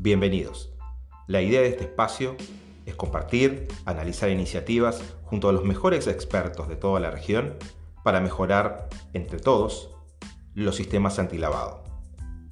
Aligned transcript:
Bienvenidos. 0.00 0.72
La 1.26 1.42
idea 1.42 1.60
de 1.60 1.70
este 1.70 1.82
espacio 1.82 2.36
es 2.86 2.94
compartir, 2.94 3.66
analizar 3.84 4.30
iniciativas 4.30 5.02
junto 5.24 5.48
a 5.48 5.52
los 5.52 5.64
mejores 5.64 6.06
expertos 6.06 6.68
de 6.68 6.76
toda 6.76 7.00
la 7.00 7.10
región 7.10 7.56
para 8.04 8.20
mejorar 8.20 8.88
entre 9.12 9.40
todos 9.40 9.90
los 10.54 10.76
sistemas 10.76 11.18
antilavado 11.18 11.82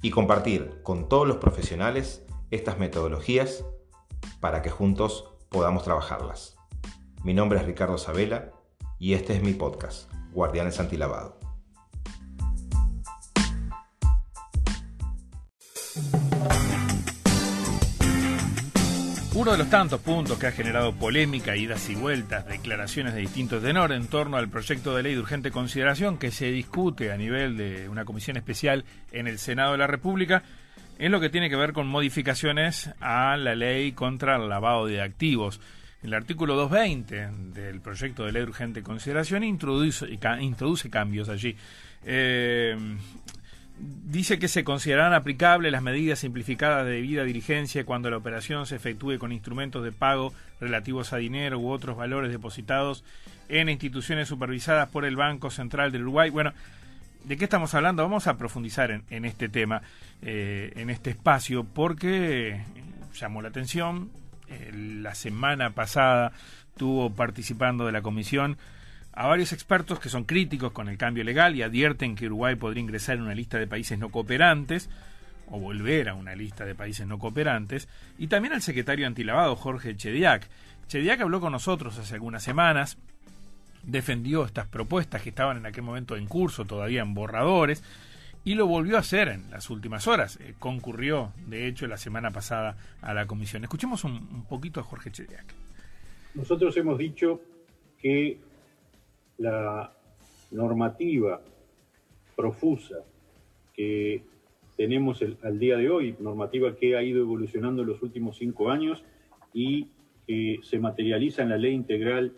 y 0.01 0.11
compartir 0.11 0.81
con 0.83 1.07
todos 1.07 1.25
los 1.25 1.37
profesionales 1.37 2.25
estas 2.51 2.79
metodologías 2.79 3.63
para 4.41 4.61
que 4.61 4.69
juntos 4.69 5.29
podamos 5.47 5.83
trabajarlas. 5.83 6.57
Mi 7.23 7.33
nombre 7.33 7.59
es 7.59 7.65
Ricardo 7.65 7.97
Sabela 7.97 8.51
y 8.99 9.13
este 9.13 9.33
es 9.33 9.41
mi 9.41 9.53
podcast, 9.53 10.11
Guardianes 10.33 10.81
Antilavado. 10.81 11.36
Uno 19.37 19.51
de 19.51 19.59
los 19.59 19.69
tantos 19.69 20.01
puntos 20.01 20.39
que 20.39 20.47
ha 20.47 20.51
generado 20.51 20.95
polémica, 20.95 21.55
idas 21.55 21.91
y 21.91 21.95
vueltas, 21.95 22.47
declaraciones 22.47 23.13
de 23.13 23.19
distintos 23.19 23.61
tenor 23.61 23.91
en 23.91 24.07
torno 24.07 24.37
al 24.37 24.49
proyecto 24.49 24.95
de 24.95 25.03
ley 25.03 25.13
de 25.13 25.19
urgente 25.19 25.51
consideración 25.51 26.17
que 26.17 26.31
se 26.31 26.49
discute 26.49 27.11
a 27.11 27.17
nivel 27.17 27.55
de 27.55 27.87
una 27.87 28.03
comisión 28.03 28.35
especial 28.37 28.83
en 29.11 29.27
el 29.27 29.37
Senado 29.37 29.73
de 29.73 29.77
la 29.77 29.85
República 29.85 30.41
es 30.97 31.11
lo 31.11 31.19
que 31.19 31.29
tiene 31.29 31.51
que 31.51 31.55
ver 31.55 31.73
con 31.73 31.85
modificaciones 31.85 32.89
a 32.99 33.37
la 33.37 33.53
ley 33.53 33.91
contra 33.91 34.37
el 34.37 34.49
lavado 34.49 34.87
de 34.87 35.03
activos. 35.03 35.61
El 36.01 36.15
artículo 36.15 36.55
220 36.55 37.29
del 37.53 37.79
proyecto 37.79 38.25
de 38.25 38.31
ley 38.31 38.41
de 38.41 38.47
urgente 38.47 38.81
consideración 38.81 39.43
introduce, 39.43 40.07
introduce 40.39 40.89
cambios 40.89 41.29
allí. 41.29 41.55
Eh, 42.03 42.75
dice 43.79 44.39
que 44.39 44.47
se 44.47 44.63
considerarán 44.63 45.13
aplicables 45.13 45.71
las 45.71 45.83
medidas 45.83 46.19
simplificadas 46.19 46.85
de 46.85 46.93
debida 46.93 47.23
diligencia 47.23 47.85
cuando 47.85 48.09
la 48.09 48.17
operación 48.17 48.65
se 48.65 48.75
efectúe 48.75 49.19
con 49.19 49.31
instrumentos 49.31 49.83
de 49.83 49.91
pago 49.91 50.33
relativos 50.59 51.13
a 51.13 51.17
dinero 51.17 51.59
u 51.59 51.69
otros 51.69 51.97
valores 51.97 52.31
depositados 52.31 53.03
en 53.49 53.69
instituciones 53.69 54.27
supervisadas 54.27 54.89
por 54.89 55.05
el 55.05 55.15
Banco 55.15 55.51
Central 55.51 55.91
del 55.91 56.03
Uruguay. 56.03 56.29
Bueno, 56.29 56.53
¿de 57.23 57.37
qué 57.37 57.43
estamos 57.43 57.73
hablando? 57.73 58.03
Vamos 58.03 58.27
a 58.27 58.37
profundizar 58.37 59.03
en, 59.09 59.25
este 59.25 59.49
tema, 59.49 59.81
eh, 60.21 60.73
en 60.75 60.89
este 60.89 61.11
espacio, 61.11 61.63
porque 61.63 62.61
llamó 63.13 63.41
la 63.41 63.49
atención. 63.49 64.09
Eh, 64.49 64.71
la 64.73 65.13
semana 65.13 65.71
pasada 65.71 66.31
estuvo 66.69 67.09
participando 67.13 67.85
de 67.85 67.91
la 67.91 68.01
comisión 68.01 68.57
a 69.17 69.25
varios 69.25 69.51
expertos 69.51 69.99
que 69.99 70.09
son 70.09 70.25
críticos 70.25 70.71
con 70.71 70.89
el 70.89 70.97
cambio 70.97 71.23
legal 71.23 71.55
y 71.55 71.63
advierten 71.63 72.15
que 72.15 72.27
Uruguay 72.27 72.55
podría 72.55 72.83
ingresar 72.83 73.17
en 73.17 73.23
una 73.23 73.33
lista 73.33 73.57
de 73.57 73.65
países 73.65 73.97
no 73.97 74.09
cooperantes 74.09 74.89
o 75.47 75.59
volver 75.59 76.09
a 76.09 76.13
una 76.13 76.35
lista 76.35 76.65
de 76.65 76.75
países 76.75 77.07
no 77.07 77.17
cooperantes, 77.17 77.87
y 78.19 78.27
también 78.27 78.53
al 78.53 78.61
secretario 78.61 79.07
antilavado 79.07 79.55
Jorge 79.55 79.95
Chediak. 79.95 80.47
Chediak 80.87 81.21
habló 81.21 81.39
con 81.39 81.53
nosotros 81.53 81.97
hace 81.97 82.13
algunas 82.13 82.43
semanas, 82.43 82.97
defendió 83.81 84.45
estas 84.45 84.67
propuestas 84.67 85.21
que 85.21 85.29
estaban 85.29 85.57
en 85.57 85.65
aquel 85.65 85.83
momento 85.83 86.15
en 86.15 86.27
curso, 86.27 86.65
todavía 86.65 87.01
en 87.01 87.13
borradores, 87.13 87.83
y 88.43 88.53
lo 88.55 88.67
volvió 88.67 88.97
a 88.97 88.99
hacer 88.99 89.29
en 89.29 89.49
las 89.49 89.69
últimas 89.69 90.05
horas. 90.07 90.37
Eh, 90.41 90.53
concurrió, 90.59 91.33
de 91.47 91.67
hecho, 91.67 91.87
la 91.87 91.97
semana 91.97 92.31
pasada 92.31 92.77
a 93.01 93.13
la 93.13 93.25
comisión. 93.25 93.63
Escuchemos 93.63 94.03
un, 94.03 94.13
un 94.13 94.45
poquito 94.47 94.79
a 94.79 94.83
Jorge 94.83 95.11
Chediak. 95.11 95.45
Nosotros 96.35 96.75
hemos 96.77 96.97
dicho 96.97 97.41
que 97.99 98.37
la 99.37 99.93
normativa 100.51 101.41
profusa 102.35 103.03
que 103.73 104.21
tenemos 104.75 105.23
al 105.43 105.59
día 105.59 105.77
de 105.77 105.89
hoy, 105.89 106.15
normativa 106.19 106.75
que 106.75 106.95
ha 106.95 107.03
ido 107.03 107.21
evolucionando 107.21 107.81
en 107.81 107.87
los 107.89 108.01
últimos 108.01 108.37
cinco 108.37 108.69
años 108.69 109.03
y 109.53 109.87
que 110.25 110.59
se 110.61 110.77
materializa 110.79 111.41
en 111.41 111.49
la 111.49 111.57
ley 111.57 111.73
integral 111.73 112.33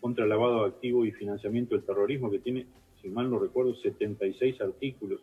contra 0.00 0.24
el 0.24 0.30
lavado 0.30 0.64
activo 0.64 1.04
y 1.04 1.12
financiamiento 1.12 1.74
del 1.74 1.84
terrorismo, 1.84 2.30
que 2.30 2.38
tiene, 2.38 2.66
si 3.00 3.08
mal 3.08 3.30
no 3.30 3.38
recuerdo, 3.38 3.74
76 3.74 4.60
artículos, 4.60 5.20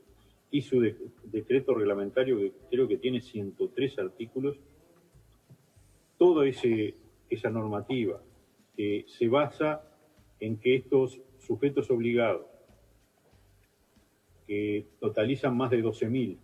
y 0.49 0.61
su 0.61 0.79
decreto 1.25 1.73
reglamentario, 1.73 2.37
que 2.37 2.53
creo 2.69 2.87
que 2.87 2.97
tiene 2.97 3.19
103 3.19 3.99
artículos, 3.99 4.55
toda 6.17 6.47
esa 6.47 7.49
normativa 7.49 8.21
que 8.75 9.05
se 9.07 9.27
basa 9.27 9.81
en 10.39 10.57
que 10.57 10.75
estos 10.75 11.19
sujetos 11.39 11.89
obligados, 11.89 12.45
que 14.45 14.85
totalizan 14.99 15.55
más 15.57 15.71
de 15.71 15.83
12.000, 15.83 16.37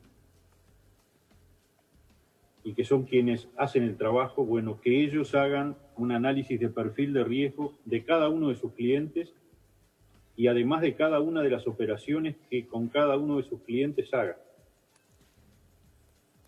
y 2.64 2.74
que 2.74 2.86
son 2.86 3.04
quienes 3.04 3.50
hacen 3.58 3.84
el 3.84 3.98
trabajo, 3.98 4.46
bueno, 4.46 4.80
que 4.80 5.04
ellos 5.04 5.36
hagan 5.36 5.76
un 5.98 6.12
análisis 6.12 6.60
de 6.60 6.70
perfil 6.70 7.14
de 7.14 7.24
riesgo 7.24 7.74
de 7.86 8.04
cada 8.04 8.30
uno 8.30 8.50
de 8.50 8.56
sus 8.56 8.72
clientes 8.74 9.34
y 10.36 10.48
además 10.48 10.82
de 10.82 10.96
cada 10.96 11.20
una 11.20 11.42
de 11.42 11.50
las 11.50 11.68
operaciones 11.68 12.36
que 12.50 12.66
con 12.66 12.88
cada 12.88 13.18
uno 13.18 13.38
de 13.38 13.44
sus 13.44 13.62
clientes 13.62 14.14
hagan. 14.14 14.38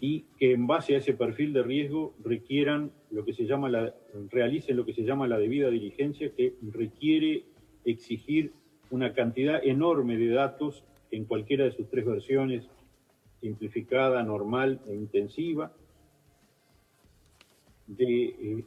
Y 0.05 0.25
que 0.37 0.51
en 0.51 0.67
base 0.67 0.93
a 0.93 0.99
ese 0.99 1.13
perfil 1.13 1.51
de 1.51 1.63
riesgo 1.63 2.13
requieran 2.23 2.91
lo 3.09 3.25
que 3.25 3.33
se 3.33 3.45
llama 3.45 3.69
la, 3.69 3.95
realicen 4.29 4.77
lo 4.77 4.85
que 4.85 4.93
se 4.93 5.01
llama 5.01 5.27
la 5.27 5.39
debida 5.39 5.71
diligencia, 5.71 6.29
que 6.29 6.53
requiere 6.61 7.45
exigir 7.85 8.53
una 8.91 9.13
cantidad 9.13 9.65
enorme 9.65 10.17
de 10.17 10.29
datos 10.29 10.83
en 11.09 11.25
cualquiera 11.25 11.63
de 11.63 11.71
sus 11.71 11.89
tres 11.89 12.05
versiones, 12.05 12.69
simplificada, 13.41 14.21
normal 14.21 14.79
e 14.87 14.93
intensiva, 14.93 15.73
de 17.87 18.25
eh, 18.25 18.63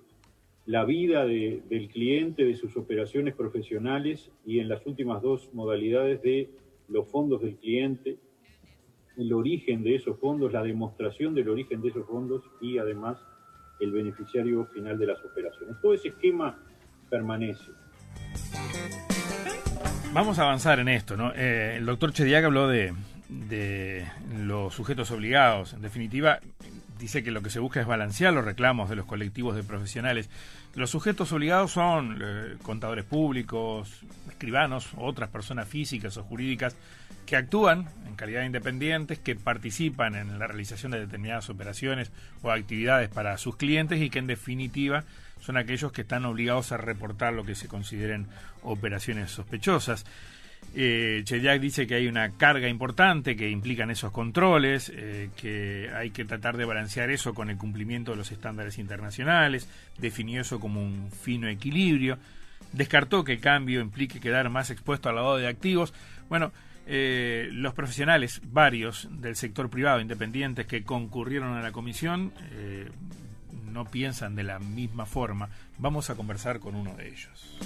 la 0.66 0.84
vida 0.84 1.24
del 1.24 1.88
cliente, 1.92 2.44
de 2.44 2.56
sus 2.56 2.76
operaciones 2.76 3.36
profesionales 3.36 4.32
y 4.44 4.58
en 4.58 4.68
las 4.68 4.84
últimas 4.86 5.22
dos 5.22 5.54
modalidades 5.54 6.20
de 6.22 6.50
los 6.88 7.06
fondos 7.08 7.42
del 7.42 7.54
cliente, 7.54 8.18
el 9.18 9.32
origen 9.32 9.82
de 9.82 9.96
esos 9.96 10.18
fondos, 10.20 10.52
la 10.52 10.62
demostración 10.62 11.34
del 11.34 11.48
origen 11.48 11.82
de 11.82 11.88
esos 11.88 12.06
fondos 12.06 12.42
y 12.60 12.78
además 12.78 13.18
el 13.80 13.92
beneficiario 13.92 14.64
final 14.66 14.98
de 14.98 15.06
las 15.06 15.24
operaciones. 15.24 15.76
Todo 15.82 15.94
ese 15.94 16.08
esquema 16.08 16.58
permanece. 17.10 17.72
Vamos 20.12 20.38
a 20.38 20.42
avanzar 20.42 20.78
en 20.78 20.88
esto, 20.88 21.16
¿no? 21.16 21.32
Eh, 21.34 21.76
el 21.76 21.86
doctor 21.86 22.12
Chediak 22.12 22.44
habló 22.44 22.68
de, 22.68 22.94
los 24.38 24.72
sujetos 24.74 25.10
obligados. 25.10 25.74
En 25.74 25.82
definitiva, 25.82 26.40
dice 26.98 27.22
que 27.22 27.30
lo 27.30 27.42
que 27.42 27.50
se 27.50 27.60
busca 27.60 27.80
es 27.80 27.86
balancear 27.86 28.32
los 28.32 28.44
reclamos 28.44 28.88
de 28.90 28.96
los 28.96 29.06
colectivos 29.06 29.56
de 29.56 29.62
profesionales. 29.62 30.28
Los 30.74 30.90
sujetos 30.90 31.32
obligados 31.32 31.72
son 31.72 32.18
eh, 32.20 32.56
contadores 32.62 33.04
públicos, 33.04 34.00
escribanos, 34.28 34.88
otras 34.96 35.30
personas 35.30 35.68
físicas 35.68 36.16
o 36.16 36.24
jurídicas 36.24 36.76
que 37.26 37.36
actúan 37.36 37.88
en 38.06 38.16
calidad 38.16 38.40
de 38.40 38.46
independientes, 38.46 39.18
que 39.18 39.34
participan 39.34 40.14
en 40.14 40.38
la 40.38 40.46
realización 40.46 40.92
de 40.92 41.00
determinadas 41.00 41.50
operaciones 41.50 42.10
o 42.42 42.50
actividades 42.50 43.08
para 43.10 43.36
sus 43.38 43.56
clientes 43.56 44.00
y 44.00 44.10
que 44.10 44.18
en 44.18 44.26
definitiva 44.26 45.04
son 45.40 45.56
aquellos 45.56 45.92
que 45.92 46.02
están 46.02 46.24
obligados 46.24 46.72
a 46.72 46.78
reportar 46.78 47.32
lo 47.32 47.44
que 47.44 47.54
se 47.54 47.68
consideren 47.68 48.26
operaciones 48.62 49.30
sospechosas. 49.30 50.04
Eh, 50.74 51.24
dice 51.60 51.86
que 51.86 51.94
hay 51.94 52.06
una 52.06 52.30
carga 52.30 52.68
importante 52.68 53.36
que 53.36 53.50
implican 53.50 53.90
esos 53.90 54.12
controles, 54.12 54.92
eh, 54.94 55.30
que 55.36 55.90
hay 55.94 56.10
que 56.10 56.24
tratar 56.24 56.56
de 56.56 56.64
balancear 56.64 57.10
eso 57.10 57.34
con 57.34 57.50
el 57.50 57.56
cumplimiento 57.56 58.12
de 58.12 58.18
los 58.18 58.30
estándares 58.30 58.78
internacionales, 58.78 59.68
definió 59.98 60.42
eso 60.42 60.60
como 60.60 60.82
un 60.82 61.10
fino 61.10 61.48
equilibrio, 61.48 62.18
descartó 62.72 63.24
que 63.24 63.32
el 63.32 63.40
cambio 63.40 63.80
implique 63.80 64.20
quedar 64.20 64.50
más 64.50 64.70
expuesto 64.70 65.08
al 65.08 65.16
lavado 65.16 65.38
de 65.38 65.48
activos. 65.48 65.94
Bueno, 66.28 66.52
eh, 66.90 67.50
los 67.52 67.74
profesionales, 67.74 68.40
varios 68.44 69.08
del 69.10 69.36
sector 69.36 69.68
privado 69.68 70.00
independientes 70.00 70.66
que 70.66 70.84
concurrieron 70.84 71.54
a 71.54 71.60
la 71.60 71.70
comisión, 71.70 72.32
eh, 72.52 72.88
no 73.70 73.84
piensan 73.84 74.34
de 74.34 74.44
la 74.44 74.58
misma 74.58 75.04
forma. 75.04 75.50
Vamos 75.76 76.08
a 76.08 76.14
conversar 76.14 76.60
con 76.60 76.74
uno 76.74 76.94
de 76.94 77.08
ellos. 77.08 77.58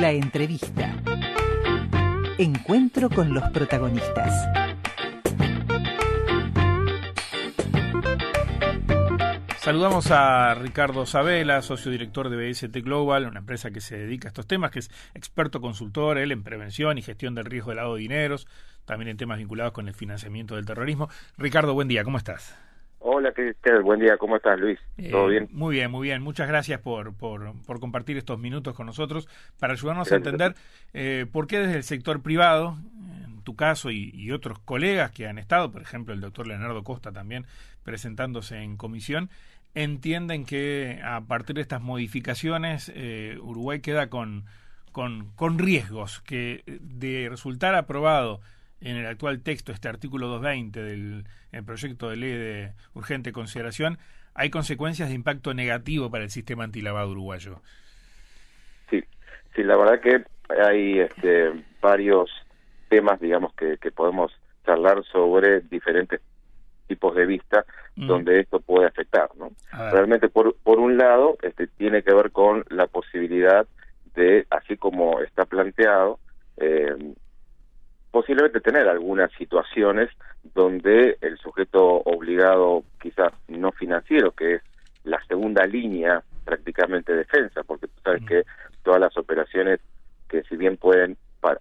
La 0.00 0.12
entrevista. 0.12 0.94
Encuentro 2.36 3.08
con 3.08 3.32
los 3.32 3.42
protagonistas. 3.50 4.30
Saludamos 9.56 10.10
a 10.10 10.54
Ricardo 10.54 11.06
Sabela, 11.06 11.62
socio 11.62 11.90
director 11.90 12.28
de 12.28 12.36
BST 12.36 12.76
Global, 12.84 13.26
una 13.26 13.38
empresa 13.38 13.70
que 13.70 13.80
se 13.80 13.96
dedica 13.96 14.28
a 14.28 14.30
estos 14.30 14.46
temas, 14.46 14.70
que 14.70 14.80
es 14.80 14.90
experto 15.14 15.62
consultor, 15.62 16.18
él 16.18 16.30
en 16.30 16.42
prevención 16.42 16.98
y 16.98 17.02
gestión 17.02 17.34
del 17.34 17.46
riesgo 17.46 17.70
de 17.70 17.76
lavado 17.76 17.94
de 17.94 18.02
dineros, 18.02 18.46
también 18.84 19.08
en 19.08 19.16
temas 19.16 19.38
vinculados 19.38 19.72
con 19.72 19.88
el 19.88 19.94
financiamiento 19.94 20.56
del 20.56 20.66
terrorismo. 20.66 21.08
Ricardo, 21.38 21.72
buen 21.72 21.88
día, 21.88 22.04
¿cómo 22.04 22.18
estás? 22.18 22.65
Hola, 23.08 23.30
Cristel, 23.30 23.82
buen 23.82 24.00
día, 24.00 24.18
¿cómo 24.18 24.34
estás, 24.34 24.58
Luis? 24.58 24.80
¿Todo 25.12 25.28
eh, 25.28 25.34
bien? 25.34 25.48
Muy 25.52 25.76
bien, 25.76 25.92
muy 25.92 26.08
bien. 26.08 26.20
Muchas 26.22 26.48
gracias 26.48 26.80
por, 26.80 27.16
por, 27.16 27.52
por, 27.64 27.78
compartir 27.78 28.16
estos 28.16 28.36
minutos 28.36 28.74
con 28.74 28.86
nosotros 28.86 29.28
para 29.60 29.74
ayudarnos 29.74 30.10
a 30.10 30.16
entender 30.16 30.56
eh, 30.92 31.24
por 31.30 31.46
qué 31.46 31.60
desde 31.60 31.76
el 31.76 31.84
sector 31.84 32.20
privado, 32.20 32.76
tu 33.44 33.54
caso 33.54 33.92
y, 33.92 34.32
otros 34.32 34.58
colegas 34.58 35.12
que 35.12 35.28
han 35.28 35.38
estado, 35.38 35.70
por 35.70 35.82
ejemplo 35.82 36.14
el 36.14 36.20
doctor 36.20 36.48
Leonardo 36.48 36.82
Costa 36.82 37.12
también 37.12 37.46
presentándose 37.84 38.56
en 38.58 38.76
comisión, 38.76 39.30
entienden 39.76 40.44
que 40.44 41.00
a 41.04 41.20
partir 41.20 41.54
de 41.54 41.62
estas 41.62 41.80
modificaciones 41.80 42.90
eh, 42.92 43.38
Uruguay 43.40 43.78
queda 43.78 44.10
con, 44.10 44.46
con, 44.90 45.30
con 45.36 45.60
riesgos, 45.60 46.22
que 46.22 46.64
de 46.66 47.28
resultar 47.30 47.76
aprobado 47.76 48.40
en 48.80 48.96
el 48.96 49.06
actual 49.06 49.40
texto, 49.40 49.72
este 49.72 49.88
artículo 49.88 50.28
220 50.28 50.82
del 50.82 51.24
proyecto 51.64 52.10
de 52.10 52.16
ley 52.16 52.32
de 52.32 52.72
urgente 52.94 53.32
consideración, 53.32 53.98
hay 54.34 54.50
consecuencias 54.50 55.08
de 55.08 55.14
impacto 55.14 55.54
negativo 55.54 56.10
para 56.10 56.24
el 56.24 56.30
sistema 56.30 56.64
antilavado 56.64 57.10
uruguayo. 57.10 57.62
Sí, 58.90 59.02
sí, 59.54 59.62
la 59.62 59.76
verdad 59.76 60.00
que 60.00 60.24
hay 60.62 61.00
este, 61.00 61.52
varios 61.80 62.30
temas, 62.88 63.18
digamos, 63.20 63.54
que, 63.54 63.78
que 63.78 63.90
podemos 63.90 64.32
charlar 64.64 65.02
sobre 65.04 65.60
diferentes 65.60 66.20
tipos 66.86 67.14
de 67.14 67.26
vista 67.26 67.64
mm. 67.96 68.06
donde 68.06 68.40
esto 68.40 68.60
puede 68.60 68.86
afectar, 68.86 69.30
¿no? 69.36 69.50
Realmente, 69.72 70.28
por, 70.28 70.54
por 70.56 70.78
un 70.78 70.96
lado, 70.98 71.36
este, 71.42 71.66
tiene 71.66 72.02
que 72.02 72.14
ver 72.14 72.30
con 72.30 72.64
la 72.68 72.86
posibilidad 72.86 73.66
de, 74.14 74.46
así 74.50 74.76
como 74.76 75.20
está 75.20 75.44
planteado, 75.44 76.18
eh, 76.58 77.14
posiblemente 78.16 78.62
tener 78.62 78.88
algunas 78.88 79.30
situaciones 79.32 80.08
donde 80.54 81.18
el 81.20 81.36
sujeto 81.36 82.00
obligado, 82.06 82.82
quizás 82.98 83.30
no 83.46 83.72
financiero, 83.72 84.30
que 84.30 84.54
es 84.54 84.62
la 85.04 85.22
segunda 85.26 85.66
línea 85.66 86.22
prácticamente 86.42 87.12
defensa, 87.14 87.62
porque 87.62 87.88
tú 87.88 88.00
sabes 88.02 88.22
mm. 88.22 88.26
que 88.26 88.42
todas 88.82 89.02
las 89.02 89.14
operaciones 89.18 89.80
que 90.30 90.42
si 90.44 90.56
bien 90.56 90.78
pueden 90.78 91.18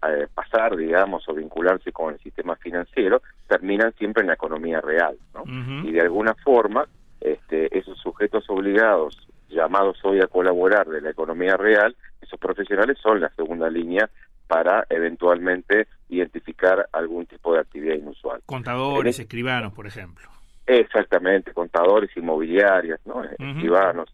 eh, 0.08 0.28
pasar, 0.34 0.78
digamos, 0.78 1.28
o 1.28 1.34
vincularse 1.34 1.92
con 1.92 2.14
el 2.14 2.22
sistema 2.22 2.56
financiero, 2.56 3.22
terminan 3.50 3.94
siempre 3.96 4.22
en 4.22 4.28
la 4.28 4.36
economía 4.36 4.80
real, 4.80 5.18
¿no? 5.34 5.44
Y 5.84 5.92
de 5.92 6.00
alguna 6.00 6.36
forma, 6.36 6.88
este, 7.20 7.78
esos 7.78 8.00
sujetos 8.00 8.50
obligados, 8.50 9.28
llamados 9.50 9.98
hoy 10.06 10.22
a 10.22 10.28
colaborar 10.28 10.88
de 10.88 11.02
la 11.02 11.10
economía 11.10 11.58
real, 11.58 11.98
esos 12.22 12.40
profesionales 12.40 12.98
son 13.04 13.20
la 13.20 13.30
segunda 13.32 13.70
línea 13.70 14.10
para 14.48 14.86
eventualmente 14.90 15.88
identificar 16.10 16.88
algún 16.92 17.26
tipo 17.26 17.54
de 17.54 17.60
actividad 17.60 17.96
inusual. 17.96 18.42
Contadores, 18.46 19.20
escribanos, 19.20 19.74
por 19.74 19.88
ejemplo. 19.88 20.30
Exactamente, 20.68 21.54
contadores 21.54 22.10
inmobiliarias, 22.18 23.00
¿no? 23.06 23.24
escribanos, 23.24 24.10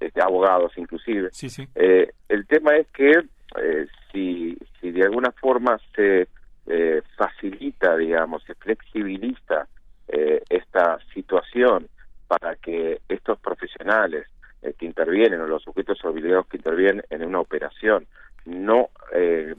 Este, 0.00 0.20
abogados 0.20 0.72
inclusive. 0.76 1.28
Sí, 1.32 1.48
sí. 1.48 1.68
Eh, 1.74 2.12
el 2.28 2.46
tema 2.46 2.76
es 2.76 2.88
que 2.88 3.10
eh, 3.10 3.86
si, 4.10 4.58
si 4.80 4.90
de 4.90 5.04
alguna 5.04 5.30
forma 5.32 5.78
se 5.94 6.28
eh, 6.66 7.02
facilita, 7.16 7.96
digamos, 7.96 8.42
se 8.44 8.54
flexibiliza 8.54 9.68
eh, 10.08 10.42
esta 10.48 10.98
situación 11.14 11.88
para 12.26 12.56
que 12.56 13.00
estos 13.08 13.38
profesionales 13.38 14.26
eh, 14.62 14.74
que 14.78 14.86
intervienen 14.86 15.40
o 15.40 15.46
los 15.46 15.62
sujetos 15.62 16.04
obligados 16.04 16.46
que 16.48 16.56
intervienen 16.56 17.04
en 17.10 17.24
una 17.24 17.40
operación 17.40 18.06
no 18.44 18.88
eh, 19.14 19.54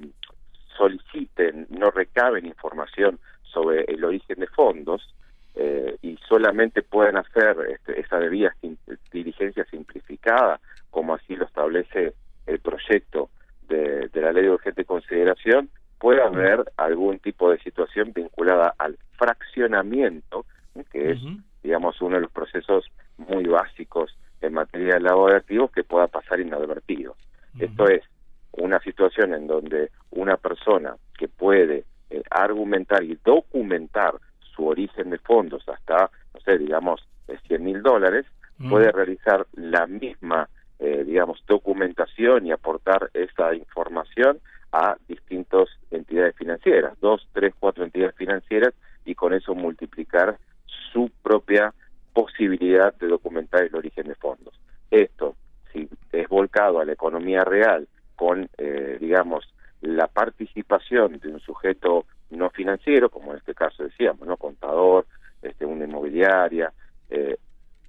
soliciten, 0.78 1.68
no 1.70 1.92
recaben 1.92 2.46
información 2.46 3.20
sobre 3.44 3.84
el 3.86 4.04
origen 4.04 4.40
de 4.40 4.48
fondos 4.48 5.14
eh, 5.56 5.98
y 6.02 6.18
solamente 6.28 6.82
puedan 6.82 7.18
hacer 7.18 7.56
este, 7.70 8.00
esa 8.00 8.18
debida 8.18 8.56
diligencia 9.12 9.66
simplificada, 9.66 10.60
como 10.90 11.14
así 11.14 11.36
lo 11.36 11.46
establece 11.46 12.14
el 12.48 12.60
proyecto 12.60 13.30
de, 13.68 14.10
la 14.14 14.32
ley 14.32 14.44
de 14.44 14.52
urgente 14.52 14.86
consideración, 14.86 15.70
puede 16.00 16.22
haber 16.22 16.64
algún 16.78 17.20
tipo 17.20 17.50
de 17.50 17.60
situación 17.60 18.12
vinculada 18.14 18.74
al 18.78 18.98
fraccionamiento, 19.14 20.46
que 20.92 21.12
es, 21.12 21.20
digamos, 21.62 22.02
uno 22.02 22.16
de 22.16 22.22
los 22.24 22.32
procesos 22.32 22.86
muy 23.18 23.46
básicos 23.46 24.16
en 24.42 24.54
materia 24.54 24.96
de 24.96 25.00
lavado 25.00 25.28
de 25.28 25.38
activos 25.38 25.72
que 25.72 25.84
pueda 25.84 26.08
pasar 26.08 26.40
inadvertido. 26.40 27.16
Esto 27.58 27.88
es, 27.88 28.04
una 28.54 28.80
situación 28.80 29.34
en 29.34 29.48
donde 29.48 29.90
una 30.24 30.38
persona 30.38 30.96
que 31.18 31.28
puede 31.28 31.84
eh, 32.10 32.24
argumentar 32.30 33.04
y 33.04 33.18
documentar 33.24 34.16
su 34.40 34.68
origen 34.68 35.10
de 35.10 35.20
fondos 35.20 35.68
hasta, 35.68 36.10
no 36.34 36.40
sé, 36.42 36.58
digamos, 36.58 37.08
100 37.48 37.64
mil 37.64 37.82
dólares, 37.82 38.26
puede 38.70 38.92
realizar 38.92 39.46
la 39.54 39.88
misma, 39.88 40.48
eh, 40.80 41.04
digamos, 41.06 41.44
documentación 41.48 42.46
y 42.46 42.52
aportar 42.52 43.10
esa 43.14 43.54
información 43.54 44.40
a 44.72 44.96
distintas 45.08 45.68
entidades 45.92 46.36
financieras, 46.36 46.94
dos, 47.02 47.28
tres, 47.34 47.54
cuatro 47.60 47.84
entidades 47.84 48.16
financieras, 48.16 48.74
y 49.06 49.16
con 49.16 49.34
eso 49.34 49.54
multiplicar 49.54 50.38
su 50.92 51.12
propia 51.22 51.74
posibilidad 52.14 52.94
de 52.96 53.08
documentar 53.08 53.64
el 53.64 53.76
origen 53.76 54.08
de 54.08 54.16
fondos. 54.16 54.54
Esto, 54.90 55.36
si 55.72 55.90
es 56.12 56.28
volcado 56.30 56.80
a 56.80 56.86
la 56.86 56.94
economía 56.94 57.44
real 57.44 57.88
con, 58.16 58.50
eh, 58.58 58.98
digamos, 59.00 59.54
la 59.82 60.08
participación 60.08 61.20
de 61.20 61.30
un 61.30 61.40
sujeto 61.42 62.06
no 62.30 62.50
financiero, 62.50 63.10
como 63.10 63.32
en 63.32 63.38
este 63.38 63.54
caso 63.54 63.84
decíamos, 63.84 64.28
no 64.28 64.38
contador, 64.54 65.06
este, 65.42 65.66
una 65.66 65.86
inmobiliaria, 65.86 66.72
eh, 67.10 67.38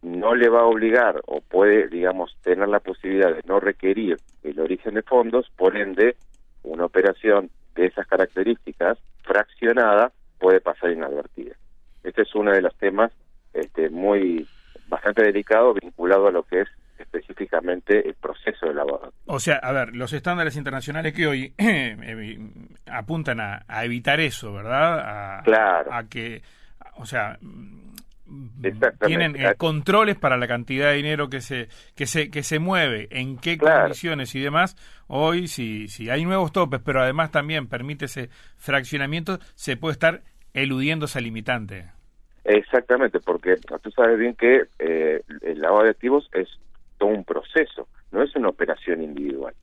no 0.02 0.34
le 0.34 0.48
va 0.48 0.60
a 0.60 0.66
obligar 0.66 1.22
o 1.26 1.40
puede, 1.40 1.88
digamos, 1.88 2.36
tener 2.42 2.68
la 2.68 2.80
posibilidad 2.80 3.34
de 3.34 3.42
no 3.46 3.58
requerir 3.58 4.18
el 4.42 4.60
origen 4.60 4.94
de 4.94 5.02
fondos, 5.02 5.50
por 5.56 5.76
ende, 5.76 6.16
una 6.62 6.84
operación 6.84 7.50
de 7.74 7.86
esas 7.86 8.06
características 8.06 8.98
fraccionada 9.22 10.12
puede 10.38 10.60
pasar 10.60 10.90
inadvertida. 10.90 11.54
Este 12.02 12.22
es 12.22 12.34
uno 12.34 12.52
de 12.52 12.60
los 12.60 12.74
temas 12.76 13.12
este, 13.54 13.88
muy 13.88 14.46
bastante 14.88 15.22
delicado 15.22 15.72
vinculado 15.74 16.28
a 16.28 16.32
lo 16.32 16.42
que 16.42 16.62
es 16.62 16.68
específicamente 16.98 18.06
el 18.06 18.14
proceso 18.14 18.66
de 18.66 18.74
lavado. 18.74 19.12
O 19.26 19.40
sea, 19.40 19.56
a 19.56 19.72
ver, 19.72 19.94
los 19.94 20.12
estándares 20.12 20.56
internacionales 20.56 21.12
que 21.12 21.26
hoy 21.26 21.54
eh, 21.58 22.38
apuntan 22.86 23.40
a, 23.40 23.84
evitar 23.84 24.20
eso, 24.20 24.52
¿verdad? 24.52 25.38
A, 25.38 25.42
claro. 25.42 25.92
A 25.92 26.04
que, 26.08 26.42
o 26.96 27.06
sea, 27.06 27.38
tienen 29.06 29.36
eh, 29.36 29.54
controles 29.56 30.16
para 30.16 30.36
la 30.36 30.46
cantidad 30.46 30.90
de 30.90 30.96
dinero 30.96 31.28
que 31.28 31.40
se 31.40 31.68
que 31.94 32.06
se 32.06 32.30
que 32.30 32.42
se 32.42 32.58
mueve, 32.58 33.08
en 33.10 33.38
qué 33.38 33.58
condiciones 33.58 34.34
y 34.34 34.40
demás. 34.40 34.76
Hoy, 35.06 35.48
si 35.48 35.88
si 35.88 36.10
hay 36.10 36.24
nuevos 36.24 36.52
topes, 36.52 36.80
pero 36.84 37.02
además 37.02 37.30
también 37.30 37.68
permite 37.68 38.06
ese 38.06 38.30
fraccionamiento, 38.56 39.38
se 39.54 39.76
puede 39.76 39.92
estar 39.92 40.22
eludiendo 40.54 41.06
esa 41.06 41.20
limitante. 41.20 41.90
Exactamente, 42.44 43.20
porque 43.20 43.56
tú 43.82 43.90
sabes 43.90 44.18
bien 44.18 44.34
que 44.34 44.66
eh, 44.78 45.22
el 45.40 45.60
lavado 45.60 45.84
de 45.84 45.90
activos 45.90 46.28
es 46.32 46.48
todo 47.04 47.12
un 47.12 47.24
proceso, 47.24 47.86
no 48.12 48.22
es 48.22 48.34
una 48.34 48.48
operación 48.48 49.02
individual. 49.02 49.54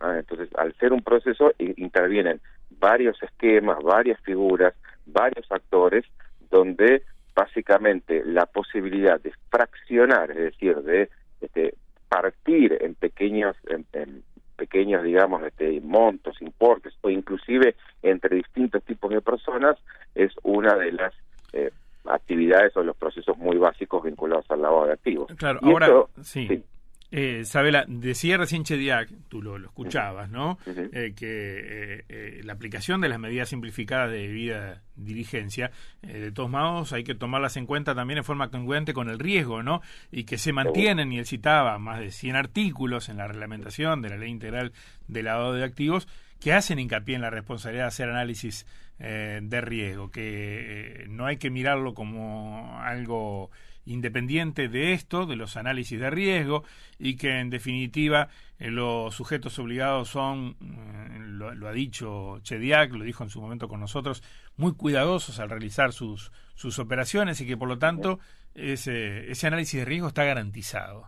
Entonces, 0.00 0.48
al 0.56 0.74
ser 0.74 0.92
un 0.92 1.02
proceso, 1.02 1.52
intervienen 1.58 2.40
varios 2.70 3.20
esquemas, 3.22 3.78
varias 3.82 4.20
figuras, 4.22 4.74
varios 5.06 5.46
actores, 5.50 6.04
donde 6.50 7.02
básicamente 7.34 8.22
la 8.24 8.46
posibilidad 8.46 9.20
de 9.20 9.32
fraccionar, 9.48 10.30
es 10.32 10.38
decir, 10.38 10.76
de 10.82 11.08
este, 11.40 11.74
partir 12.08 12.76
en 12.80 12.94
pequeños, 12.94 13.56
en, 13.68 14.24
pequeños, 14.56 15.04
digamos, 15.04 15.44
este, 15.44 15.80
montos, 15.80 16.40
importes, 16.42 16.94
o 17.02 17.10
inclusive 17.10 17.76
entre 18.02 18.36
distintos 18.36 18.82
tipos 18.82 19.10
de 19.10 19.20
personas, 19.20 19.78
es 20.16 20.32
una 20.42 20.74
de 20.74 20.92
las 20.92 21.14
eh, 21.52 21.70
actividades 22.06 22.76
o 22.76 22.82
los 22.82 22.96
procesos 22.96 23.38
muy 23.38 23.56
básicos 23.56 24.02
vinculados 24.02 24.50
al 24.50 24.62
lavado 24.62 24.86
de 24.86 24.92
activos. 24.94 25.32
Claro, 25.36 25.60
ahora 25.62 25.88
sí. 26.22 26.64
Eh, 27.10 27.44
Sabela, 27.46 27.86
decía 27.88 28.36
recién 28.36 28.64
Chediak, 28.64 29.08
tú 29.28 29.40
lo, 29.40 29.56
escuchabas, 29.56 30.28
¿no? 30.28 30.58
Eh, 30.66 31.14
que 31.16 32.04
eh, 32.08 32.40
la 32.44 32.52
aplicación 32.52 33.00
de 33.00 33.08
las 33.08 33.18
medidas 33.18 33.48
simplificadas 33.48 34.10
de 34.10 34.18
debida 34.18 34.82
diligencia, 34.94 35.70
de 36.02 36.32
todos 36.32 36.50
modos, 36.50 36.92
hay 36.92 37.04
que 37.04 37.14
tomarlas 37.14 37.56
en 37.56 37.64
cuenta 37.64 37.94
también 37.94 38.18
en 38.18 38.24
forma 38.24 38.50
congruente 38.50 38.92
con 38.92 39.08
el 39.08 39.18
riesgo, 39.18 39.62
¿no? 39.62 39.80
Y 40.10 40.24
que 40.24 40.36
se 40.36 40.52
mantienen, 40.52 41.10
y 41.12 41.18
él 41.18 41.26
citaba 41.26 41.78
más 41.78 42.00
de 42.00 42.10
100 42.10 42.36
artículos 42.36 43.08
en 43.08 43.16
la 43.16 43.26
reglamentación 43.26 44.02
de 44.02 44.10
la 44.10 44.18
Ley 44.18 44.30
Integral 44.30 44.72
de 45.06 45.22
Lavado 45.22 45.54
de 45.54 45.64
Activos 45.64 46.08
que 46.40 46.52
hacen 46.52 46.78
hincapié 46.78 47.16
en 47.16 47.22
la 47.22 47.30
responsabilidad 47.30 47.84
de 47.84 47.88
hacer 47.88 48.10
análisis 48.10 48.66
de 48.98 49.60
riesgo, 49.60 50.10
que 50.10 51.06
no 51.08 51.26
hay 51.26 51.36
que 51.36 51.50
mirarlo 51.50 51.94
como 51.94 52.80
algo 52.80 53.50
independiente 53.88 54.68
de 54.68 54.92
esto, 54.92 55.26
de 55.26 55.36
los 55.36 55.56
análisis 55.56 55.98
de 55.98 56.10
riesgo, 56.10 56.64
y 56.98 57.16
que 57.16 57.40
en 57.40 57.50
definitiva 57.50 58.28
eh, 58.58 58.70
los 58.70 59.14
sujetos 59.14 59.58
obligados 59.58 60.08
son, 60.08 60.56
eh, 60.60 61.18
lo, 61.20 61.68
ha 61.68 61.72
dicho 61.72 62.38
Chediak, 62.42 62.92
lo 62.92 63.04
dijo 63.04 63.24
en 63.24 63.30
su 63.30 63.40
momento 63.40 63.68
con 63.68 63.80
nosotros, 63.80 64.22
muy 64.56 64.74
cuidadosos 64.74 65.40
al 65.40 65.50
realizar 65.50 65.92
sus, 65.92 66.32
sus 66.54 66.78
operaciones 66.78 67.40
y 67.40 67.46
que 67.46 67.56
por 67.56 67.68
lo 67.68 67.78
tanto 67.78 68.18
ese, 68.54 69.30
ese 69.30 69.46
análisis 69.46 69.80
de 69.80 69.86
riesgo 69.86 70.08
está 70.08 70.24
garantizado. 70.24 71.06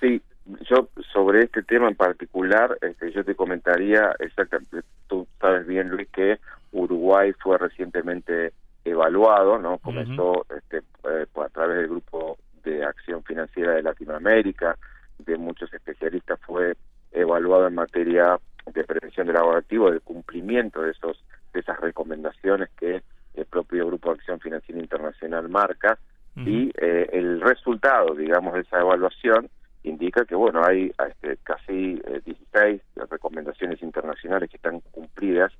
Sí, 0.00 0.20
yo 0.68 0.88
sobre 1.12 1.44
este 1.44 1.62
tema 1.62 1.88
en 1.88 1.94
particular, 1.94 2.76
este, 2.80 3.12
yo 3.12 3.24
te 3.24 3.34
comentaría 3.34 4.14
exactamente, 4.18 4.80
tú 5.06 5.26
sabes 5.40 5.66
bien 5.66 5.88
Luis 5.88 6.08
que 6.08 6.38
Uruguay 6.72 7.32
fue 7.38 7.58
recientemente 7.58 8.52
evaluado, 8.84 9.58
¿no? 9.58 9.78
Comenzó 9.78 10.46
este, 10.56 10.78
eh, 10.78 11.26
a 11.34 11.48
través 11.48 11.78
del 11.78 11.88
grupo 11.88 12.38
de 12.64 12.84
acción 12.84 13.22
financiera 13.24 13.72
de 13.72 13.82
Latinoamérica, 13.82 14.76
de 15.18 15.36
muchos 15.36 15.72
especialistas, 15.72 16.40
fue 16.40 16.74
evaluado 17.12 17.66
en 17.66 17.74
materia 17.74 18.38
de 18.72 18.84
prevención 18.84 19.26
del 19.26 19.34
lavado 19.34 19.58
activo, 19.58 19.90
del 19.90 20.00
cumplimiento 20.00 20.82
de 20.82 20.92
esos 20.92 21.22
de 21.52 21.60
esas 21.60 21.78
recomendaciones 21.80 22.70
que 22.78 23.02
el 23.34 23.46
propio 23.46 23.86
Grupo 23.86 24.10
de 24.10 24.16
Acción 24.16 24.40
Financiera 24.40 24.80
Internacional 24.80 25.48
marca. 25.48 25.98
Y 26.34 26.72
eh, 26.80 27.10
el 27.12 27.42
resultado, 27.42 28.14
digamos, 28.14 28.54
de 28.54 28.60
esa 28.60 28.80
evaluación 28.80 29.50
indica 29.82 30.24
que, 30.24 30.34
bueno, 30.34 30.64
hay 30.64 30.90
este, 31.06 31.36
casi 31.42 32.00
16 32.24 32.46
eh, 32.54 32.80
recomendaciones 33.10 33.82
internacionales 33.82 34.48
que 34.48 34.56
están 34.56 34.80
cumplidas, 34.92 35.52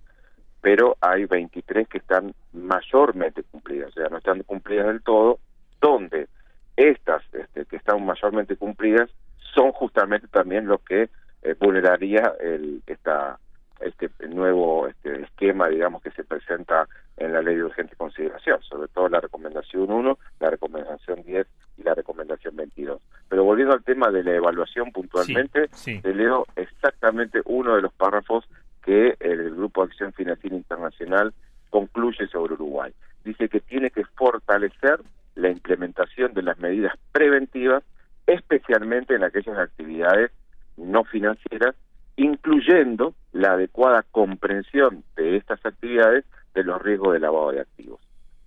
pero 0.62 0.96
hay 1.00 1.26
23 1.26 1.88
que 1.88 1.98
están 1.98 2.32
mayormente 2.52 3.42
cumplidas, 3.42 3.90
o 3.90 3.92
sea, 3.92 4.08
no 4.08 4.18
están 4.18 4.42
cumplidas 4.44 4.86
del 4.86 5.02
todo, 5.02 5.40
donde 5.80 6.28
estas 6.76 7.22
este, 7.34 7.66
que 7.66 7.76
están 7.76 8.06
mayormente 8.06 8.56
cumplidas 8.56 9.10
son 9.54 9.72
justamente 9.72 10.28
también 10.28 10.66
los 10.66 10.80
que 10.82 11.10
eh, 11.42 11.54
vulneraría 11.58 12.32
el, 12.40 12.80
esta 12.86 13.38
este 13.80 14.08
nuevo 14.28 14.86
este 14.86 15.22
esquema, 15.22 15.68
digamos, 15.68 16.00
que 16.02 16.12
se 16.12 16.22
presenta 16.22 16.86
en 17.16 17.32
la 17.32 17.42
ley 17.42 17.56
de 17.56 17.64
urgente 17.64 17.96
consideración, 17.96 18.62
sobre 18.62 18.86
todo 18.88 19.08
la 19.08 19.20
recomendación 19.20 19.90
1, 19.90 20.18
la 20.38 20.50
recomendación 20.50 21.22
10 21.24 21.46
y 21.78 21.82
la 21.82 21.94
recomendación 21.94 22.54
22. 22.54 23.02
Pero 23.28 23.42
volviendo 23.42 23.74
al 23.74 23.82
tema 23.82 24.10
de 24.10 24.22
la 24.22 24.36
evaluación 24.36 24.92
puntualmente, 24.92 25.68
te 25.84 26.14
leo 26.14 26.46
exactamente 26.54 27.40
uno 27.44 27.74
de 27.74 27.82
los 27.82 27.92
párrafos 27.92 28.44
que 28.84 29.16
el 29.20 29.54
Grupo 29.54 29.82
Acción 29.82 30.12
Financiera 30.12 30.56
Internacional 30.56 31.32
concluye 31.70 32.26
sobre 32.26 32.54
Uruguay. 32.54 32.92
Dice 33.24 33.48
que 33.48 33.60
tiene 33.60 33.90
que 33.90 34.04
fortalecer 34.04 35.00
la 35.34 35.50
implementación 35.50 36.34
de 36.34 36.42
las 36.42 36.58
medidas 36.58 36.92
preventivas, 37.12 37.82
especialmente 38.26 39.14
en 39.14 39.24
aquellas 39.24 39.58
actividades 39.58 40.30
no 40.76 41.04
financieras, 41.04 41.74
incluyendo 42.16 43.14
la 43.32 43.52
adecuada 43.52 44.04
comprensión 44.10 45.04
de 45.16 45.36
estas 45.36 45.64
actividades 45.64 46.24
de 46.54 46.64
los 46.64 46.80
riesgos 46.82 47.14
de 47.14 47.20
lavado 47.20 47.52
de 47.52 47.60
activos. 47.60 48.00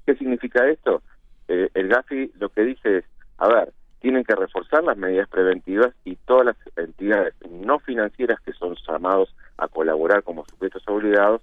¿Qué 0.05 0.15
significa 0.15 0.67
esto? 0.67 1.01
Eh, 1.47 1.69
el 1.73 1.87
GAFI 1.87 2.31
lo 2.39 2.49
que 2.49 2.61
dice 2.61 2.97
es, 2.97 3.05
a 3.37 3.47
ver, 3.47 3.73
tienen 3.99 4.23
que 4.23 4.35
reforzar 4.35 4.83
las 4.83 4.97
medidas 4.97 5.27
preventivas 5.29 5.93
y 6.03 6.15
todas 6.15 6.45
las 6.45 6.55
entidades 6.75 7.33
no 7.49 7.79
financieras 7.79 8.39
que 8.41 8.53
son 8.53 8.75
llamados 8.87 9.33
a 9.65 9.69
colaborar 9.69 10.23
como 10.23 10.45
sujetos 10.45 10.83
obligados 10.87 11.41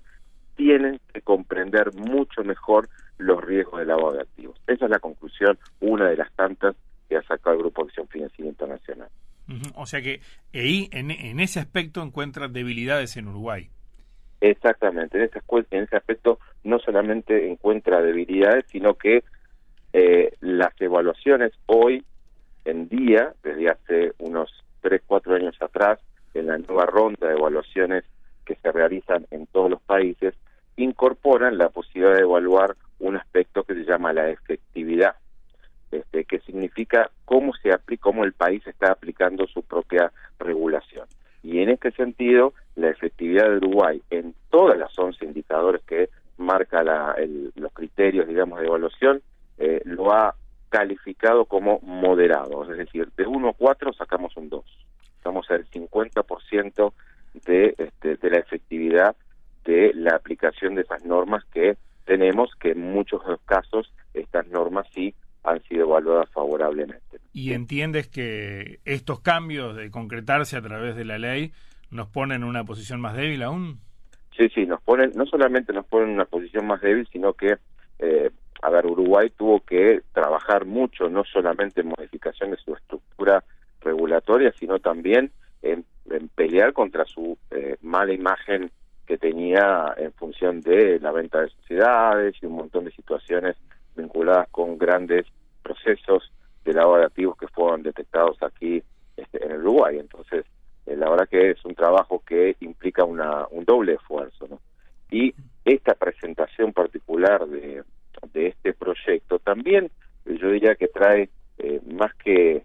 tienen 0.57 1.01
que 1.13 1.23
comprender 1.23 1.95
mucho 1.95 2.45
mejor 2.45 2.89
los 3.19 3.43
riesgos 3.43 3.81
de 3.81 3.87
lavado 3.87 4.13
de 4.13 4.23
activos. 4.23 4.61
Esa 4.67 4.85
es 4.87 4.91
la 4.91 4.99
conclusión, 4.99 5.59
una 5.81 6.09
de 6.09 6.17
las 6.17 6.33
tantas 6.33 6.77
que 7.09 7.17
ha 7.17 7.23
sacado 7.23 7.57
el 7.57 7.63
Grupo 7.63 7.83
de 7.83 7.89
Acción 7.89 8.09
Financiera 8.09 8.51
Internacional. 8.51 9.09
O 9.75 9.87
sea 9.87 10.01
que 10.01 10.21
en, 10.53 11.11
en, 11.11 11.41
ese 11.41 11.61
aspecto, 11.61 12.03
encuentra 12.03 12.49
debilidades 12.49 13.17
en 13.17 13.29
Uruguay. 13.29 13.69
Exactamente, 14.41 15.19
en 15.19 15.25
ese, 15.25 15.41
en 15.71 15.85
ese 15.85 15.97
aspecto 15.97 16.39
no 16.65 16.79
solamente 16.79 17.51
encuentra 17.51 18.01
debilidades, 18.01 18.65
sino 18.69 18.95
que 18.95 19.25
eh, 19.93 20.33
las 20.41 20.73
evaluaciones 20.81 21.53
hoy 21.67 22.05
en 22.65 22.89
día, 22.89 23.35
desde 23.43 23.69
hace 23.69 24.13
unos 24.19 24.51
3, 24.81 25.03
4 25.07 25.35
años 25.35 25.57
atrás, 25.61 25.99
en 26.35 26.47
la 26.47 26.59
nueva 26.59 26.87
ronda 26.87 27.29
de 27.29 27.35
evaluaciones 27.35 28.05
que 28.45 28.57
se 28.57 28.73
realizan 28.73 29.27
en 29.31 29.47
todos 29.47 29.71
los 29.71 29.81
países, 29.83 30.35
incorporan 30.77 31.59
la 31.59 31.69
posibilidad 31.69 32.15
de 32.15 32.23
evaluar 32.23 32.77
un 32.99 33.17
aspecto 33.17 33.65
que 33.65 33.75
se 33.75 33.85
llama 33.85 34.13
la 34.13 34.31
efectividad 34.31 35.17
este, 35.93 36.25
que 36.25 36.41
significa 36.41 37.11
cómo 37.27 37.53
se 37.55 37.71
aplica, 37.71 38.03
cómo 38.03 38.25
el 38.25 38.33
país 38.33 38.67
está 38.67 38.93
aplicando 38.93 39.47
su 39.47 39.63
propia 39.63 40.11
regulación. 40.39 41.07
Y 41.43 41.59
en 41.61 41.69
este 41.69 41.91
sentido, 41.93 42.55
la 42.77 42.89
efectividad 42.89 43.51
de 43.51 43.57
Uruguay 43.59 44.03
en 44.09 44.35
todas 44.49 44.79
las 44.79 44.99
11 44.99 45.23
indicadores 45.25 45.83
que 45.83 46.09
marca 46.39 46.83
la, 46.83 47.15
los 47.57 47.73
criterios, 47.73 48.27
digamos, 48.27 48.59
de 48.61 48.67
evaluación, 48.67 49.21
eh, 49.59 49.83
lo 49.85 50.13
ha 50.13 50.35
calificado 50.71 51.45
como 51.45 51.81
moderado, 51.81 52.63
es 52.73 52.79
decir, 52.79 53.11
de 53.15 53.27
1 53.27 53.51
a 53.51 53.53
4 53.53 53.93
sacamos 53.93 54.35
un 54.39 54.49
2. 54.49 54.65
Estamos 55.23 55.49
al 55.53 55.65
50% 55.67 56.93
de, 57.47 57.77
este, 57.79 58.17
de 58.17 58.31
la 58.31 58.39
efectividad 58.39 59.15
de 59.65 59.93
la 59.95 60.17
aplicación 60.17 60.75
de 60.75 60.83
esas 60.83 61.05
normas 61.05 61.45
que 61.53 61.77
tenemos, 62.05 62.51
que 62.61 62.73
en 62.73 62.81
muchos 62.81 63.23
casos 63.45 63.95
estas 64.15 64.49
normas 64.49 64.89
sí 64.93 65.15
han 65.45 65.63
sido 65.63 65.85
evaluadas 65.85 66.29
favorablemente. 66.31 67.21
¿Y 67.33 67.53
entiendes 67.53 68.09
que 68.09 68.81
estos 68.85 69.21
cambios 69.21 69.77
de 69.77 69.93
concretarse 69.93 70.57
a 70.57 70.63
través 70.63 70.97
de 70.97 71.05
la 71.05 71.21
ley 71.21 71.53
nos 71.93 72.09
ponen 72.09 72.43
en 72.43 72.49
una 72.49 72.65
posición 72.65 73.01
más 73.01 73.15
débil 73.17 73.45
aún? 73.45 73.79
Sí, 74.37 74.49
sí, 74.49 74.67
nos 74.67 74.83
ponen, 74.83 75.13
no 75.15 75.25
solamente 75.27 75.73
nos 75.73 75.87
ponen 75.87 76.09
en 76.09 76.15
una 76.15 76.25
posición 76.25 76.67
más 76.67 76.81
débil, 76.81 77.07
sino 77.13 77.35
que, 77.35 77.59
eh, 78.01 78.31
a 78.61 78.71
ver, 78.71 78.87
Uruguay 78.87 79.31
tuvo 79.31 79.61
que 79.61 80.01
trabajar 80.13 80.65
mucho, 80.65 81.09
no 81.09 81.23
solamente 81.23 81.83
en 81.83 81.91
modificación 81.97 82.51
de 82.51 82.57
su 82.57 82.75
estructura 82.75 83.02
regulatoria, 84.03 84.53
sino 84.59 84.79
también 84.79 85.31
en, 85.63 85.85
pelear 86.35 86.73
contra 86.73 87.05
su 87.05 87.39
eh, 87.51 87.77
mala 87.81 88.13
imagen 88.13 88.71
que 89.07 89.17
tenía 89.17 89.95
en 89.97 90.13
función 90.13 90.61
de 90.61 90.99
la 91.01 91.13
venta 91.13 91.41
de 91.41 91.49
sociedades 91.51 92.35
y 92.43 92.47
un 92.47 92.55
montón 92.55 92.85
de 92.85 92.91
situaciones 92.91 93.57
vinculadas 93.97 94.49
con 94.51 94.77
grandes 94.79 95.27
procesos 95.63 96.33
de 96.65 96.73
lavado 96.73 96.99
de 96.99 97.07
activos 97.07 97.37
que 97.37 97.49
fueron 97.49 97.83
detectados 97.83 98.37
aquí 98.43 98.83
este, 99.17 99.45
en 99.45 99.61
Uruguay. 99.61 99.99
Entonces, 99.99 100.45
eh, 100.87 100.97
la 100.97 101.09
verdad 101.09 101.29
que 101.29 101.51
es 101.51 101.65
un 101.65 101.75
trabajo 101.75 102.23
que 102.27 102.57
implica 102.61 103.05
una, 103.05 103.47
un 103.51 103.65
doble 103.65 103.95
esfuerzo. 103.95 104.49
¿no? 104.49 104.61
Y 105.11 105.35
esta 105.65 105.95
presentación 105.95 106.73
particular 106.73 107.47
de, 107.47 107.85
de 108.33 108.47
este 108.49 108.75
proyecto 108.75 109.39
también, 109.39 109.91
yo 110.27 110.51
diría 110.51 110.75
que 110.75 110.89
trae 110.89 111.31
eh, 111.59 111.81
más 111.87 112.13
que 112.15 112.65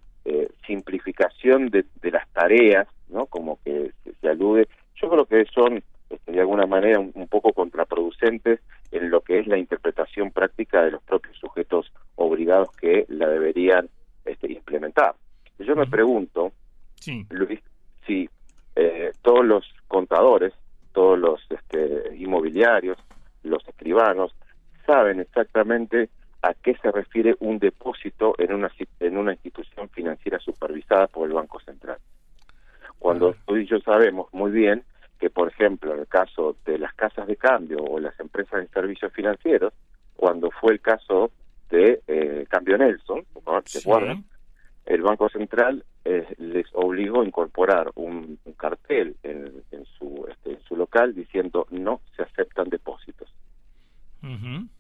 simplificación 0.66 1.70
de, 1.70 1.86
de, 2.02 2.12
las 2.12 2.28
tareas, 2.30 2.88
¿no? 3.10 3.26
como 3.28 3.60
que 3.64 3.92
se, 4.22 4.30
alude, 4.30 4.68
yo 4.96 5.10
creo 5.10 5.26
que 5.26 5.46
son 5.46 5.82
este, 6.10 6.32
de 6.32 6.40
alguna 6.40 6.66
manera 6.66 7.00
un 7.00 7.28
poco 7.28 7.54
contraproducentes 7.54 8.60
en 8.92 9.10
lo 9.10 9.22
que 9.22 9.40
es 9.40 9.48
la 9.48 9.58
interpretación 9.58 10.32
práctica 10.32 10.84
de 10.84 10.92
los 10.92 11.04
propios 11.04 11.38
sujetos 11.38 11.92
obligados 12.16 12.70
que 12.78 13.06
la 13.10 13.28
deberían 13.28 13.90
este, 14.26 14.52
implementar. 14.52 15.16
Yo 15.60 15.76
me 15.76 15.88
pregunto, 15.88 16.52
Luis, 17.30 17.60
si 18.06 18.30
eh, 18.76 19.12
todos 19.22 19.46
los 19.46 19.66
contadores, 19.88 20.54
todos 20.94 21.18
los 21.18 21.42
este, 21.50 22.16
inmobiliarios, 22.16 22.98
los 23.44 23.68
escribanos, 23.68 24.34
saben 24.86 25.20
exactamente 25.20 26.10
a 26.42 26.54
qué 26.54 26.76
se 26.82 26.92
refiere 26.92 27.36
un 27.40 27.60
depósito 27.60 28.36
en 28.38 28.54
una, 28.54 28.72
en 29.00 29.18
una 29.18 29.34
institución 29.34 29.90
financiera 29.90 30.40
supervisada 30.40 31.08
por 31.08 31.28
el 31.28 31.34
Banco 31.34 31.60
Central. 31.60 31.98
Cuando 33.00 33.36
tú 33.46 33.58
y 33.58 33.66
yo 33.66 33.80
sabemos 33.80 34.28
muy 34.34 34.52
bien 34.52 34.84
que, 35.20 35.30
por 35.30 35.48
ejemplo, 35.50 35.94
en 35.94 36.02
el 36.02 36.08
caso 36.08 36.56
de 36.66 36.78
las 36.78 36.94
casas 36.94 37.28
de 37.28 37.36
cambio 37.36 37.78
o 37.80 38.00
las 38.00 38.20
empresas 38.20 38.62
de 38.62 38.68
servicios 38.68 39.12
financieros, 39.14 39.74
cuando 40.16 40.52
fue 40.52 40.74
el 40.74 40.82
caso 40.82 41.32
de 41.70 42.02
eh, 42.08 42.46
Cambio 42.50 42.78
Nelson, 42.78 43.26
¿se 43.66 43.80
acuerdan? 43.80 44.24
El 44.86 45.02
Banco 45.02 45.28
Central 45.30 45.84
eh, 46.06 46.26
les 46.38 46.66
obligó 46.74 47.22
a 47.22 47.26
incorporar 47.26 47.92
un, 47.96 48.40
cartel 48.58 49.18
en, 49.24 49.64
su, 49.98 50.26
este, 50.30 50.54
en 50.54 50.62
su 50.62 50.76
local 50.78 51.14
diciendo 51.14 51.68
no 51.70 52.00
se 52.16 52.24
aceptan 52.24 52.70
depósitos. 52.70 53.30
Este, 54.24 54.77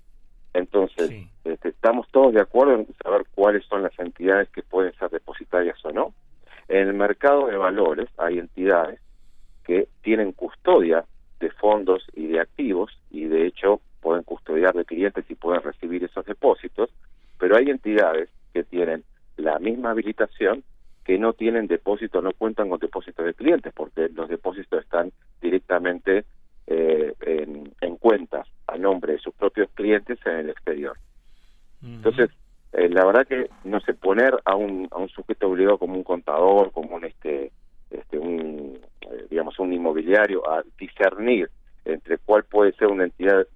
de 2.33 2.41
acuerdo 2.41 2.75
en 2.75 2.87
saber 3.03 3.25
cuáles 3.33 3.65
son 3.65 3.83
las 3.83 3.97
entidades 3.99 4.49
que 4.49 4.63
pueden 4.63 4.93
ser 4.93 5.09
depositarias 5.09 5.77
o 5.85 5.91
no. 5.91 6.13
En 6.67 6.87
el 6.87 6.93
mercado 6.93 7.47
de 7.47 7.57
valores 7.57 8.09
hay 8.17 8.39
entidades 8.39 8.99
que 9.63 9.87
tienen 10.01 10.31
custodia 10.31 11.05
de 11.39 11.51
fondos 11.51 12.05
y 12.13 12.27
de 12.27 12.39
activos 12.39 12.97
y 13.11 13.25
de 13.25 13.45
hecho 13.45 13.81
pueden 14.01 14.23
custodiar 14.23 14.73
de 14.73 14.85
clientes 14.85 15.25
y 15.29 15.35
pueden 15.35 15.61
recibir 15.61 16.03
esos 16.03 16.25
depósitos, 16.25 16.89
pero 17.37 17.57
hay 17.57 17.69
entidades 17.69 18.29
que 18.53 18.63
tienen 18.63 19.03
la 19.37 19.59
misma 19.59 19.91
habilitación 19.91 20.63
que 21.03 21.17
no 21.17 21.33
tienen 21.33 21.67
depósito, 21.67 22.21
no 22.21 22.33
cuentan 22.33 22.69
con 22.69 22.79
depósitos 22.79 23.25
de 23.25 23.33
clientes, 23.33 23.71
porque 23.73 24.09
los 24.09 24.27
depósitos 24.27 24.83
están 24.83 25.13
directamente 25.41 26.25
eh, 26.67 27.13
en, 27.21 27.95
cuentas 27.97 28.47
a 28.67 28.77
nombre 28.77 29.13
de 29.13 29.19
sus 29.19 29.33
propios 29.33 29.69
clientes 29.73 30.19
en 30.25 30.33
el 30.33 30.49
exterior. 30.49 30.97
Entonces, 32.09 32.35
eh, 32.73 32.89
la 32.89 33.05
verdad 33.05 33.27
que 33.27 33.49
no 33.63 33.79
sé, 33.81 33.93
poner 33.93 34.39
a 34.45 34.55
un, 34.55 34.87
a 34.91 34.97
un 34.97 35.09
sujeto 35.09 35.47
obligado 35.47 35.77
como 35.77 35.95
un 35.95 36.03
contador, 36.03 36.71
como 36.71 36.95
un 36.95 37.05
este 37.05 37.51
este, 37.89 38.17
un, 38.19 38.79
eh, 39.01 39.27
digamos, 39.29 39.57
un 39.59 39.71
inmobiliario 39.71 40.49
a 40.49 40.63
discernir 40.77 41.49
entre 41.85 42.17
cuál 42.17 42.43
puede 42.43 42.73
ser 42.73 42.87
una 42.87 43.05
entidad 43.05 43.47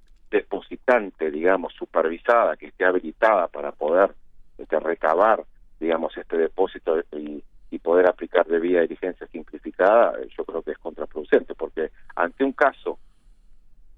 bastante, 0.50 1.32
digamos, 1.32 1.74
supervisada, 1.74 2.56
que 2.56 2.68
esté 2.68 2.86
habilitada 2.86 3.48
para 3.48 3.72
poder 3.72 4.12
este, 4.58 4.80
recabar, 4.80 5.44
digamos, 5.80 6.16
este 6.18 6.38
depósito 6.38 7.00
y, 7.12 7.44
y 7.70 7.80
poder 7.80 8.08
aplicar 8.08 8.46
debida 8.48 8.82
diligencia 8.82 9.28
simplificada, 9.28 10.18
eh, 10.20 10.28
yo 10.38 10.44
creo 10.46 10.62
que 10.62 10.72
es 10.72 10.78
contraproducente, 10.78 11.56
porque 11.56 11.92
ante 12.16 12.44
un 12.44 12.54
caso 12.54 13.00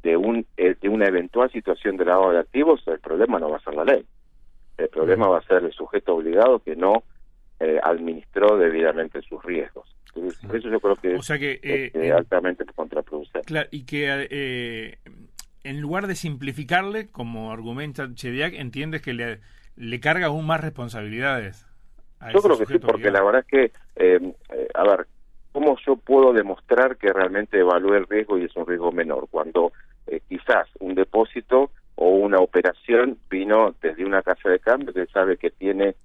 de, 0.04 0.18
un, 0.18 0.46
de 0.58 0.90
una 0.90 1.06
eventual 1.06 1.52
situación 1.52 1.98
de 1.98 2.06
lavado 2.06 2.32
de 2.32 2.40
activos, 2.40 2.82
el 2.88 3.00
problema 3.00 3.40
no 3.40 3.50
va 3.50 3.58
a 3.58 3.64
ser 3.64 3.76
la 3.76 3.86
ley. 3.86 4.06
El 4.84 4.90
problema 4.90 5.28
va 5.28 5.40
a 5.40 5.44
ser 5.44 5.64
el 5.64 5.72
sujeto 5.72 6.16
obligado 6.16 6.60
que 6.60 6.76
no 6.76 7.04
eh, 7.60 7.80
administró 7.84 8.58
debidamente 8.58 9.22
sus 9.22 9.44
riesgos. 9.44 9.96
Entonces, 10.16 10.44
eso 10.54 10.70
yo 10.70 10.80
creo 10.80 10.96
que, 10.96 11.16
o 11.16 11.24
sea 11.24 11.40
que 11.40 11.60
es 11.62 12.12
altamente 12.12 12.66
contraproducente. 12.76 13.48
Claro, 13.48 13.68
y 13.72 13.84
que 13.86 15.00
en 15.64 15.82
lugar 15.82 16.08
de 16.08 16.16
simplificarle, 16.16 17.10
como 17.10 17.52
argumenta 17.52 18.08
Chediak, 18.14 18.54
entiendes 18.54 19.02
que 19.02 19.14
le, 19.14 19.40
le 19.76 20.00
carga 20.00 20.28
aún 20.28 20.46
más 20.46 20.62
responsabilidades. 20.62 21.66
Yo 22.34 22.42
creo 22.42 22.58
que 22.58 22.66
sí, 22.66 22.80
porque 22.80 23.12
la 23.12 23.24
verdad 23.24 23.42
es 23.42 23.48
que, 23.48 23.64
eh, 23.96 24.34
eh, 24.50 24.68
a 24.74 24.84
ver, 24.84 25.08
¿cómo 25.52 25.78
yo 25.86 25.98
puedo 25.98 26.32
demostrar 26.32 26.98
que 26.98 27.12
realmente 27.12 27.60
evalúe 27.60 27.96
el 27.96 28.08
riesgo 28.08 28.38
y 28.38 28.46
es 28.46 28.56
un 28.56 28.66
riesgo 28.66 28.92
menor? 28.92 29.28
Cuando 29.30 29.74
eh, 30.08 30.22
quizás 30.28 30.68
un 30.80 30.96
depósito 30.96 31.72
o 31.96 32.10
una 32.10 32.40
operación 32.40 33.18
vino 33.30 33.76
desde 33.82 34.06
una 34.06 34.22
casa 34.22 34.50
de 34.50 34.60
cambio 34.60 34.94
que 34.94 35.06
sabe 35.08 35.38
que 35.38 35.52
tiene, 35.52 35.96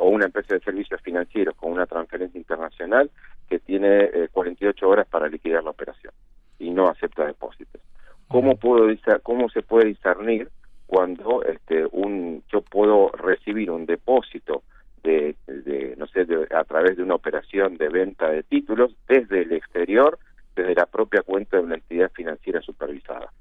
o 0.00 0.08
una 0.08 0.26
empresa 0.26 0.54
de 0.54 0.60
servicios 0.60 1.00
financieros 1.02 1.54
con 1.54 1.72
una 1.72 1.86
transferencia 1.86 2.38
internacional 2.38 3.10
que 3.48 3.58
tiene 3.60 4.28
48 4.32 4.88
horas 4.88 5.06
para 5.08 5.28
liquidar 5.28 5.64
la 5.64 5.70
operación 5.70 6.12
y 6.58 6.70
no 6.70 6.88
acepta 6.88 7.24
depósitos. 7.24 7.80
¿Cómo, 8.28 8.56
puedo, 8.56 8.86
cómo 9.22 9.48
se 9.48 9.62
puede 9.62 9.86
discernir 9.86 10.50
cuando 10.86 11.42
este, 11.44 11.86
un, 11.92 12.42
yo 12.52 12.60
puedo 12.62 13.10
recibir 13.10 13.70
un 13.70 13.86
depósito 13.86 14.62
de, 15.02 15.36
de 15.46 15.94
no 15.96 16.06
sé, 16.08 16.26
a 16.54 16.64
través 16.64 16.96
de 16.96 17.02
una 17.02 17.14
operación 17.14 17.76
de 17.76 17.88
venta 17.88 18.30
de 18.30 18.42
títulos 18.42 18.94
desde 19.06 19.42
el 19.42 19.52
exterior, 19.52 20.18
desde 20.56 20.74
la 20.74 20.86
propia 20.86 21.22
cuenta 21.22 21.56
de 21.56 21.62
una 21.62 21.76
entidad 21.76 22.10
financiera 22.12 22.60
supervisada. 22.60 23.32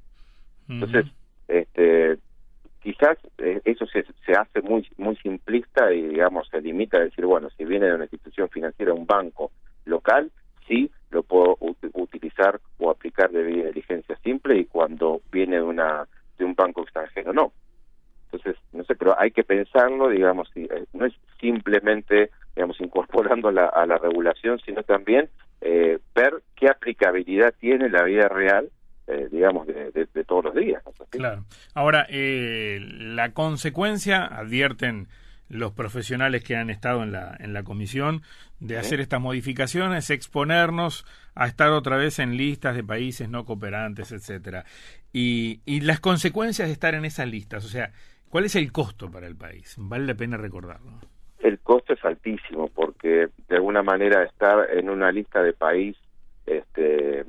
Entonces, 0.69 1.05
este, 1.47 2.17
quizás 2.81 3.17
eh, 3.37 3.61
eso 3.65 3.85
se, 3.87 4.05
se 4.25 4.33
hace 4.33 4.61
muy 4.61 4.87
muy 4.97 5.15
simplista 5.17 5.93
y 5.93 6.07
digamos 6.07 6.47
se 6.49 6.61
limita 6.61 6.97
a 6.97 7.03
decir 7.03 7.25
bueno 7.25 7.49
si 7.51 7.65
viene 7.65 7.87
de 7.87 7.95
una 7.95 8.05
institución 8.05 8.49
financiera 8.49 8.93
un 8.93 9.05
banco 9.05 9.51
local 9.85 10.31
sí 10.67 10.91
lo 11.09 11.23
puedo 11.23 11.57
utilizar 11.93 12.59
o 12.77 12.91
aplicar 12.91 13.31
de 13.31 13.43
diligencia 13.43 14.17
simple 14.23 14.57
y 14.57 14.65
cuando 14.65 15.21
viene 15.31 15.57
de 15.57 15.63
una 15.63 16.07
de 16.37 16.45
un 16.45 16.53
banco 16.53 16.81
extranjero 16.81 17.33
no. 17.33 17.53
Entonces, 18.25 18.61
no 18.73 18.83
sé, 18.83 18.95
pero 18.95 19.15
hay 19.17 19.31
que 19.31 19.45
pensarlo, 19.45 20.09
digamos, 20.09 20.51
eh, 20.55 20.85
no 20.91 21.05
es 21.05 21.13
simplemente, 21.39 22.29
digamos, 22.55 22.79
incorporando 22.81 23.51
la, 23.51 23.67
a 23.67 23.85
la 23.85 23.97
regulación, 23.97 24.59
sino 24.65 24.83
también 24.83 25.29
eh, 25.61 25.99
ver 26.13 26.43
qué 26.55 26.67
aplicabilidad 26.67 27.53
tiene 27.57 27.89
la 27.89 28.03
vida 28.03 28.27
real 28.27 28.69
eh, 29.07 29.27
digamos, 29.31 29.67
de, 29.67 29.91
de, 29.91 30.23
todos 30.23 30.45
los 30.45 30.55
días. 30.55 30.83
Claro. 31.09 31.45
Ahora, 31.73 32.05
eh, 32.09 32.79
la 32.81 33.33
consecuencia, 33.33 34.25
advierten 34.25 35.07
los 35.49 35.71
profesionales 35.71 36.43
que 36.43 36.57
han 36.57 36.69
estado 36.69 37.03
en 37.03 37.13
la, 37.13 37.35
en 37.39 37.53
la 37.53 37.63
comisión, 37.63 38.21
de 38.59 38.77
hacer 38.77 38.99
estas 38.99 39.21
modificaciones, 39.21 40.09
exponernos 40.09 41.05
a 41.35 41.47
estar 41.47 41.69
otra 41.69 41.95
vez 41.95 42.19
en 42.19 42.35
listas 42.35 42.75
de 42.75 42.83
países 42.83 43.29
no 43.29 43.45
cooperantes, 43.45 44.11
etcétera. 44.11 44.65
Y, 45.13 45.61
y 45.65 45.81
las 45.81 45.99
consecuencias 45.99 46.67
de 46.67 46.73
estar 46.73 46.95
en 46.95 47.05
esas 47.05 47.27
listas, 47.27 47.63
o 47.63 47.69
sea, 47.69 47.91
¿Cuál 48.29 48.45
es 48.45 48.55
el 48.55 48.71
costo 48.71 49.09
para 49.09 49.27
el 49.27 49.35
país? 49.35 49.75
Vale 49.77 50.05
la 50.05 50.15
pena 50.15 50.37
recordarlo. 50.37 50.91
El 51.39 51.59
costo 51.59 51.93
es 51.93 52.03
altísimo 52.03 52.67
porque 52.67 53.29
de 53.47 53.55
alguna 53.55 53.83
manera 53.83 54.23
estar 54.23 54.69
en 54.71 54.89
una 54.89 55.11
lista 55.11 55.41
de 55.41 55.53
país, 55.53 55.95
este, 56.45 57.25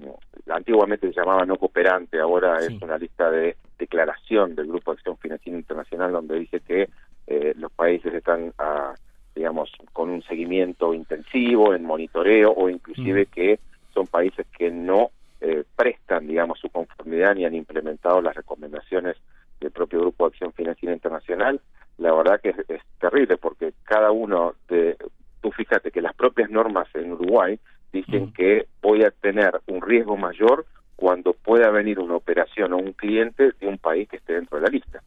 antiguamente 0.50 1.08
se 1.08 1.20
llamaba 1.20 1.44
no 1.44 1.56
cooperante, 1.56 2.20
ahora 2.20 2.58
es 2.58 2.70
una 2.82 2.98
lista 2.98 3.30
de 3.30 3.56
declaración 3.78 4.54
del 4.54 4.66
Grupo 4.66 4.92
de 4.92 4.98
Acción 4.98 5.18
Financiera 5.18 5.58
Internacional 5.58 6.12
donde 6.12 6.38
dice 6.38 6.60
que 6.60 6.88
eh, 7.26 7.54
los 7.56 7.70
países 7.72 8.12
están, 8.14 8.52
a, 8.58 8.94
digamos, 9.34 9.70
con 9.92 10.10
un 10.10 10.22
seguimiento 10.22 10.94
intensivo, 10.94 11.74
en 11.74 11.84
monitoreo 11.84 12.52
o 12.52 12.68
inclusive 12.68 13.24
mm. 13.24 13.34
que 13.34 13.60
son 13.92 14.06
países 14.06 14.46
que 14.56 14.70
no 14.70 15.10
eh, 15.40 15.64
prestan, 15.76 16.26
digamos, 16.26 16.58
su 16.58 16.68
conformidad 16.70 17.34
ni 17.34 17.44
han 17.44 17.54
implementado 17.54 18.20
las 18.20 18.34
recomendaciones 18.34 19.16
del 19.60 19.70
propio 19.70 20.00
Grupo 20.00 20.24
de 20.24 20.28
Acción 20.34 20.52
Financiera 20.52 20.94
Internacional, 20.94 21.60
la 21.98 22.14
verdad 22.14 22.40
que 22.40 22.50
es, 22.50 22.80
terrible 23.00 23.36
porque 23.36 23.72
cada 23.84 24.10
uno 24.10 24.54
de, 24.68 24.96
tú 25.40 25.52
fíjate 25.52 25.90
que 25.90 26.02
las 26.02 26.14
propias 26.14 26.50
normas 26.50 26.88
en 26.94 27.12
Uruguay 27.12 27.58
dicen 27.92 28.26
mm. 28.26 28.32
que 28.32 28.66
voy 28.82 29.04
a 29.04 29.10
tener 29.10 29.60
un 29.66 29.80
riesgo 29.82 30.16
mayor 30.16 30.66
cuando 30.96 31.32
pueda 31.32 31.70
venir 31.70 32.00
una 32.00 32.16
operación 32.16 32.72
o 32.72 32.76
un 32.76 32.92
cliente 32.92 33.52
de 33.60 33.66
un 33.66 33.78
país 33.78 34.08
que 34.08 34.16
esté 34.16 34.34
dentro 34.34 34.58
de 34.58 34.64
la 34.64 34.70
lista. 34.70 35.02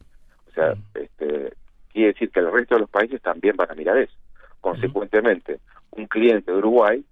O 0.48 0.52
sea, 0.52 0.74
mm. 0.74 0.98
este, 0.98 1.52
quiere 1.92 2.12
decir 2.12 2.30
que 2.30 2.40
el 2.40 2.52
resto 2.52 2.74
de 2.74 2.82
los 2.82 2.90
países 2.90 3.20
también 3.20 3.56
van 3.56 3.70
a 3.70 3.74
mirar 3.74 3.98
eso. 3.98 4.14
Consecuentemente, 4.60 5.60
un 5.90 6.06
cliente 6.06 6.50
de 6.50 6.58
Uruguay 6.58 7.04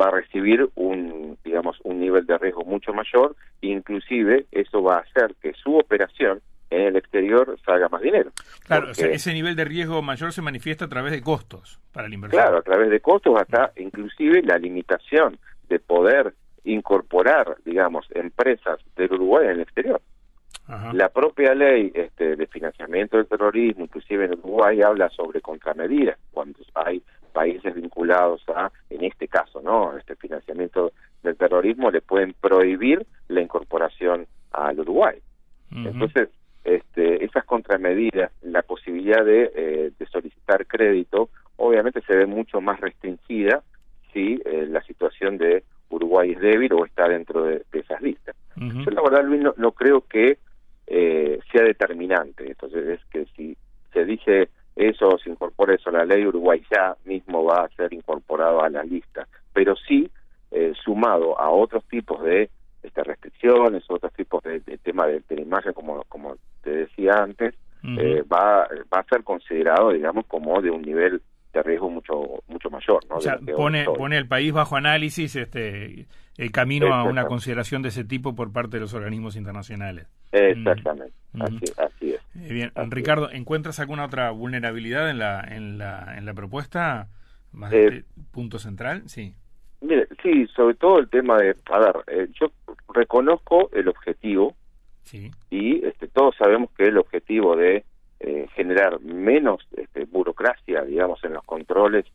va 0.00 0.08
a 0.08 0.10
recibir 0.10 0.68
un, 0.74 1.38
digamos, 1.44 1.78
un 1.84 2.00
nivel 2.00 2.26
de 2.26 2.36
riesgo 2.36 2.64
mucho 2.64 2.92
mayor, 2.92 3.34
inclusive 3.60 4.46
eso 4.52 4.82
va 4.82 4.96
a 4.96 5.00
hacer 5.00 5.34
que 5.40 5.54
su 5.54 5.76
operación 5.76 6.40
en 6.76 6.88
el 6.88 6.96
exterior 6.96 7.58
salga 7.64 7.88
más 7.88 8.02
dinero. 8.02 8.30
Claro, 8.66 8.90
o 8.90 8.94
sea, 8.94 9.08
ese 9.08 9.32
nivel 9.32 9.56
de 9.56 9.64
riesgo 9.64 10.02
mayor 10.02 10.32
se 10.32 10.42
manifiesta 10.42 10.84
a 10.84 10.88
través 10.88 11.12
de 11.12 11.22
costos 11.22 11.80
para 11.92 12.06
el 12.06 12.14
inversor. 12.14 12.40
Claro, 12.40 12.58
a 12.58 12.62
través 12.62 12.90
de 12.90 13.00
costos 13.00 13.40
hasta 13.40 13.72
inclusive 13.76 14.42
la 14.42 14.58
limitación 14.58 15.38
de 15.68 15.78
poder 15.78 16.34
incorporar, 16.64 17.56
digamos, 17.64 18.06
empresas 18.12 18.78
del 18.96 19.12
Uruguay 19.12 19.46
en 19.46 19.52
el 19.52 19.60
exterior. 19.60 20.00
La 20.94 21.10
propia 21.10 21.54
ley 21.54 21.92
este, 21.94 22.34
de 22.34 22.46
financiamiento 22.48 23.16
del 23.16 23.26
terrorismo, 23.26 23.84
inclusive 23.84 24.24
en 24.24 24.32
Uruguay, 24.32 24.82
habla 24.82 25.08
sobre 25.10 25.40
contramedidas 25.40 26.18
cuando 26.32 26.58
hay 26.74 27.04
países 27.32 27.72
vinculados 27.72 28.42
a, 28.48 28.72
en 28.90 29.04
este 29.04 29.28
caso, 29.28 29.62
no, 29.62 29.96
este 29.96 30.16
financiamiento 30.16 30.92
del 31.22 31.36
terrorismo, 31.36 31.92
le 31.92 32.00
pueden 32.00 32.34
prohibir 32.40 33.06
la 33.28 33.42
incorporación 33.42 34.26
al 34.50 34.80
Uruguay. 34.80 35.18
Entonces, 35.70 36.30
esas 37.76 37.82
contramedidas, 37.82 38.32
la 38.42 38.62
posibilidad 38.62 39.24
de, 39.24 39.50
eh, 39.54 39.92
de, 39.98 40.06
solicitar 40.06 40.66
crédito, 40.66 41.28
obviamente 41.56 42.00
se 42.02 42.16
ve 42.16 42.26
mucho 42.26 42.60
más 42.60 42.80
restringida 42.80 43.62
si 44.12 44.40
eh, 44.44 44.66
la 44.68 44.82
situación 44.82 45.38
de 45.38 45.64
Uruguay 45.90 46.32
es 46.32 46.40
débil 46.40 46.72
o 46.72 46.84
está 46.84 47.08
dentro 47.08 47.44
de, 47.44 47.64
esas 47.72 48.00
listas. 48.00 48.34
Yo 48.56 48.90
la 48.90 49.02
verdad, 49.02 49.24
Luis, 49.24 49.42
no, 49.56 49.72
creo 49.72 50.00
que 50.00 50.38
eh, 50.86 51.38
sea 51.52 51.62
determinante. 51.62 52.46
Entonces, 52.46 52.86
es 52.88 53.04
que 53.10 53.26
si 53.36 53.56
se 53.92 54.04
dice 54.04 54.48
eso 54.74 55.18
se 55.18 55.30
incorpora 55.30 55.74
eso 55.74 55.90
a 55.90 55.92
la 55.92 56.04
ley, 56.04 56.26
Uruguay 56.26 56.62
ya 56.70 56.96
mismo 57.04 57.44
va 57.44 57.64
a 57.64 57.68
ser 57.76 57.92
incorporado 57.92 58.62
a 58.62 58.70
la 58.70 58.82
lista. 58.82 59.26
Pero 59.52 59.74
sí, 59.76 60.10
sumado 60.82 61.38
a 61.38 61.50
otros 61.50 61.84
tipos 61.84 62.22
de 62.22 62.48
este, 62.86 63.02
restricciones, 63.02 63.84
otros 63.88 64.12
tipos 64.12 64.42
de, 64.42 64.60
de 64.60 64.78
tema 64.78 65.06
de, 65.06 65.22
la 65.28 65.42
imagen, 65.42 65.72
como, 65.72 66.04
como 66.04 66.36
te 66.62 66.70
decía 66.70 67.14
antes, 67.14 67.54
eh, 67.98 68.22
va, 68.22 68.68
va 68.92 69.00
a 69.00 69.04
ser 69.04 69.22
considerado, 69.22 69.92
digamos, 69.92 70.26
como 70.26 70.60
de 70.60 70.70
un 70.70 70.82
nivel 70.82 71.22
de 71.52 71.62
riesgo 71.62 71.90
mucho 71.90 72.42
mucho 72.48 72.70
mayor. 72.70 73.04
¿no? 73.08 73.16
O 73.16 73.20
sea, 73.20 73.38
pone, 73.38 73.84
pone 73.84 74.18
el 74.18 74.28
país 74.28 74.52
bajo 74.52 74.76
análisis 74.76 75.36
este 75.36 76.06
el 76.36 76.52
camino 76.52 76.92
a 76.92 77.04
una 77.04 77.26
consideración 77.26 77.82
de 77.82 77.88
ese 77.88 78.04
tipo 78.04 78.34
por 78.34 78.52
parte 78.52 78.76
de 78.76 78.80
los 78.82 78.92
organismos 78.92 79.36
internacionales. 79.36 80.06
Exactamente, 80.32 81.14
así, 81.78 82.12
es. 82.12 82.20
Eh, 82.34 82.52
bien, 82.52 82.72
Ricardo, 82.90 83.30
¿encuentras 83.30 83.80
alguna 83.80 84.04
otra 84.04 84.30
vulnerabilidad 84.32 85.08
en 85.08 85.18
la, 85.18 85.40
en 85.40 85.78
la, 85.78 86.14
en 86.18 86.26
la 86.26 86.34
propuesta? 86.34 87.08
Más 87.52 87.72
eh, 87.72 87.84
este 87.86 88.04
punto 88.32 88.58
central, 88.58 89.08
sí. 89.08 89.34
Mire, 89.80 90.08
sí, 90.22 90.46
sobre 90.54 90.74
todo 90.74 90.98
el 90.98 91.08
tema 91.08 91.38
de, 91.38 91.56
a 91.70 91.78
ver, 91.78 91.96
eh, 92.08 92.28
yo 92.38 92.48
reconozco 92.92 93.70
el 93.72 93.88
objetivo 93.88 94.54
sí. 95.06 95.30
y 95.50 95.84
este, 95.84 96.08
todos 96.08 96.36
sabemos 96.36 96.70
que 96.76 96.84
el 96.84 96.98
objetivo 96.98 97.56
de 97.56 97.84
eh, 98.20 98.46
generar 98.54 99.00
menos 99.00 99.66
este, 99.76 100.04
burocracia, 100.04 100.82
digamos, 100.82 101.22
en 101.24 101.34
los 101.34 101.44
controles 101.44 102.06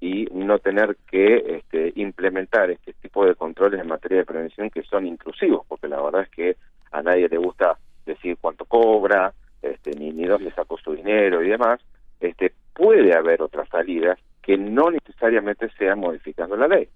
y 0.00 0.26
no 0.32 0.58
tener 0.58 0.96
que 1.10 1.58
este, 1.58 1.92
implementar 1.96 2.70
este 2.70 2.94
tipo 2.94 3.26
de 3.26 3.34
controles 3.34 3.80
en 3.80 3.88
materia 3.88 4.18
de 4.18 4.24
prevención 4.24 4.70
que 4.70 4.82
son 4.82 5.06
intrusivos, 5.06 5.66
porque 5.68 5.88
la 5.88 6.00
verdad 6.00 6.22
es 6.22 6.30
que 6.30 6.56
a 6.92 7.02
nadie 7.02 7.28
le 7.28 7.36
gusta 7.36 7.78
decir 8.06 8.38
cuánto 8.40 8.64
cobra, 8.64 9.32
este, 9.60 9.90
ni, 9.92 10.12
ni 10.12 10.24
dónde 10.24 10.50
sacó 10.52 10.78
su 10.78 10.94
dinero 10.94 11.42
y 11.42 11.48
demás, 11.50 11.80
este, 12.20 12.52
puede 12.74 13.14
haber 13.14 13.42
otras 13.42 13.68
salidas 13.68 14.18
que 14.42 14.56
no 14.56 14.90
necesariamente 14.90 15.68
sean 15.78 16.00
modificando 16.00 16.56
la 16.56 16.68
ley. 16.68 16.88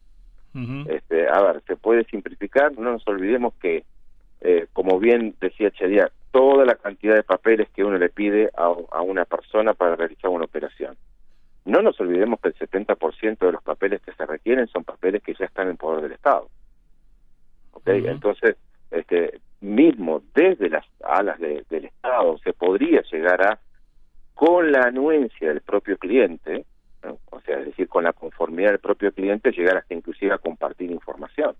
Este, 0.88 1.29
a 1.29 1.43
ver, 1.43 1.62
se 1.67 1.77
puede 1.77 2.05
simplificar, 2.05 2.73
no 2.79 2.93
nos 2.93 3.07
olvidemos 3.09 3.55
que, 3.55 3.85
eh, 4.44 4.66
como 4.74 5.00
bien 5.00 5.35
decía 5.40 5.70
Chediak, 5.70 6.12
toda 6.30 6.66
la 6.66 6.74
cantidad 6.74 7.14
de 7.14 7.22
papeles 7.22 7.68
que 7.70 7.83
uno 7.83 7.96
le 7.96 8.11
pide 8.11 8.50
a, 8.54 8.74
a 8.92 9.00
una 9.00 9.24
persona 9.24 9.72
para 9.72 9.96
realizar 9.96 10.30
una 10.30 10.44
operación. 10.44 10.96
No 11.64 11.80
nos 11.80 11.98
olvidemos 11.98 12.38
que 12.40 12.48
el 12.48 12.54
70% 12.54 13.38
de 13.38 13.52
los 13.52 13.62
papeles 13.62 14.02
que 14.02 14.12
se 14.12 14.26
requieren 14.26 14.66
son 14.68 14.85
papeles 14.85 15.22
que 15.22 15.33
ya 15.35 15.46
están 15.46 15.70
en 15.70 15.78
poder 15.78 16.02
del 16.02 16.12
Estado. 16.12 16.50
¿Okay? 17.72 18.07
Entonces, 18.07 18.57
este, 18.90 19.40
mismo 19.62 20.22
desde 20.35 20.68
las 20.68 20.85
alas 21.02 21.40
del 21.40 21.85
Estado 21.87 22.37
se 22.44 22.52
podría 22.52 23.02
llegar 23.11 23.40
a, 23.42 23.59
con 24.35 24.70
la 24.70 24.83
anuencia 24.83 25.48
del 25.48 25.62
propio 25.62 25.96
cliente, 25.96 26.66
o 27.30 27.40
sea, 27.40 27.61
es 27.61 27.66
decir, 27.66 27.88
con 27.88 28.04
la 28.04 28.12
conformidad 28.12 28.70
del 28.70 28.78
propio 28.78 29.11
cliente, 29.12 29.52
llegar 29.52 29.78
hasta 29.78 29.94
inclusive 29.94 30.35
a 30.35 30.38
compartir 30.38 30.90
información. 30.90 31.54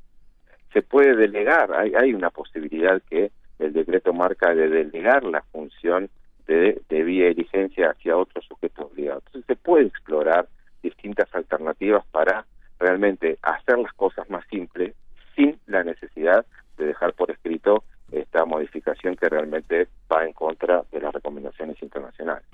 Se 0.75 0.83
puede 0.83 1.17
delegar, 1.17 1.73
hay, 1.73 1.95
hay 1.95 2.13
una 2.13 2.29
posibilidad 2.29 3.01
que 3.09 3.31
el 3.59 3.73
decreto 3.73 4.13
marca 4.13 4.55
de 4.55 4.69
delegar 4.69 5.25
la 5.25 5.41
función 5.41 6.11
de, 6.47 6.83
vía 6.89 7.27
de 7.27 7.35
licencia 7.35 7.91
hacia 7.91 8.17
otro 8.17 8.43
sujeto 8.43 8.87
obligado. 8.87 9.23
Entonces 9.27 9.47
se 9.47 9.57
puede 9.57 9.87
explorar 9.87 10.49
distintas 10.83 11.33
alternativas 11.35 12.05
para 12.11 12.45
realmente 12.79 13.39
hacer 13.43 13.79
las 13.79 13.93
cosas 13.95 14.29
más 14.29 14.45
simples 14.49 14.95
sin 15.35 15.59
la 15.67 15.83
necesidad 15.83 16.45
de 16.77 16.87
dejar 16.87 17.15
por 17.15 17.31
escrito 17.31 17.85
esta 18.13 18.45
modificación 18.45 19.17
que 19.17 19.29
realmente 19.29 19.89
va 20.13 20.25
en 20.25 20.33
contra 20.33 20.83
de 20.93 21.01
las 21.01 21.13
recomendaciones 21.13 21.83
internacionales. 21.83 22.45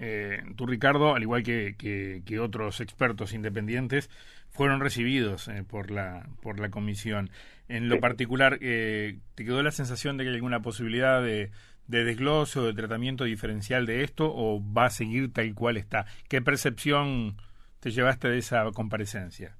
eh, 0.00 0.42
tú, 0.56 0.66
Ricardo, 0.66 1.14
al 1.14 1.22
igual 1.22 1.42
que, 1.42 2.38
otros 2.40 2.80
expertos 2.80 3.34
independientes, 3.34 4.08
fueron 4.54 4.80
recibidos 4.80 5.48
eh, 5.48 5.64
por, 5.68 5.90
la, 5.90 6.26
por 6.42 6.60
la 6.60 6.70
comisión. 6.70 7.28
En 7.68 7.88
lo 7.88 7.98
particular, 7.98 8.58
eh, 8.60 9.18
¿te 9.34 9.44
quedó 9.44 9.62
la 9.62 9.70
sensación 9.70 10.16
de 10.16 10.24
que 10.24 10.30
hay 10.30 10.36
alguna 10.36 10.60
posibilidad 10.60 11.22
de, 11.22 11.50
de 11.88 12.04
desglose 12.04 12.60
o 12.60 12.64
de 12.64 12.72
tratamiento 12.72 13.24
diferencial 13.24 13.84
de 13.84 14.04
esto 14.04 14.32
o 14.34 14.60
va 14.60 14.86
a 14.86 14.90
seguir 14.90 15.32
tal 15.32 15.54
cual 15.54 15.76
está? 15.76 16.06
¿Qué 16.28 16.40
percepción 16.40 17.36
te 17.80 17.90
llevaste 17.90 18.28
de 18.28 18.38
esa 18.38 18.64
comparecencia? 18.72 19.56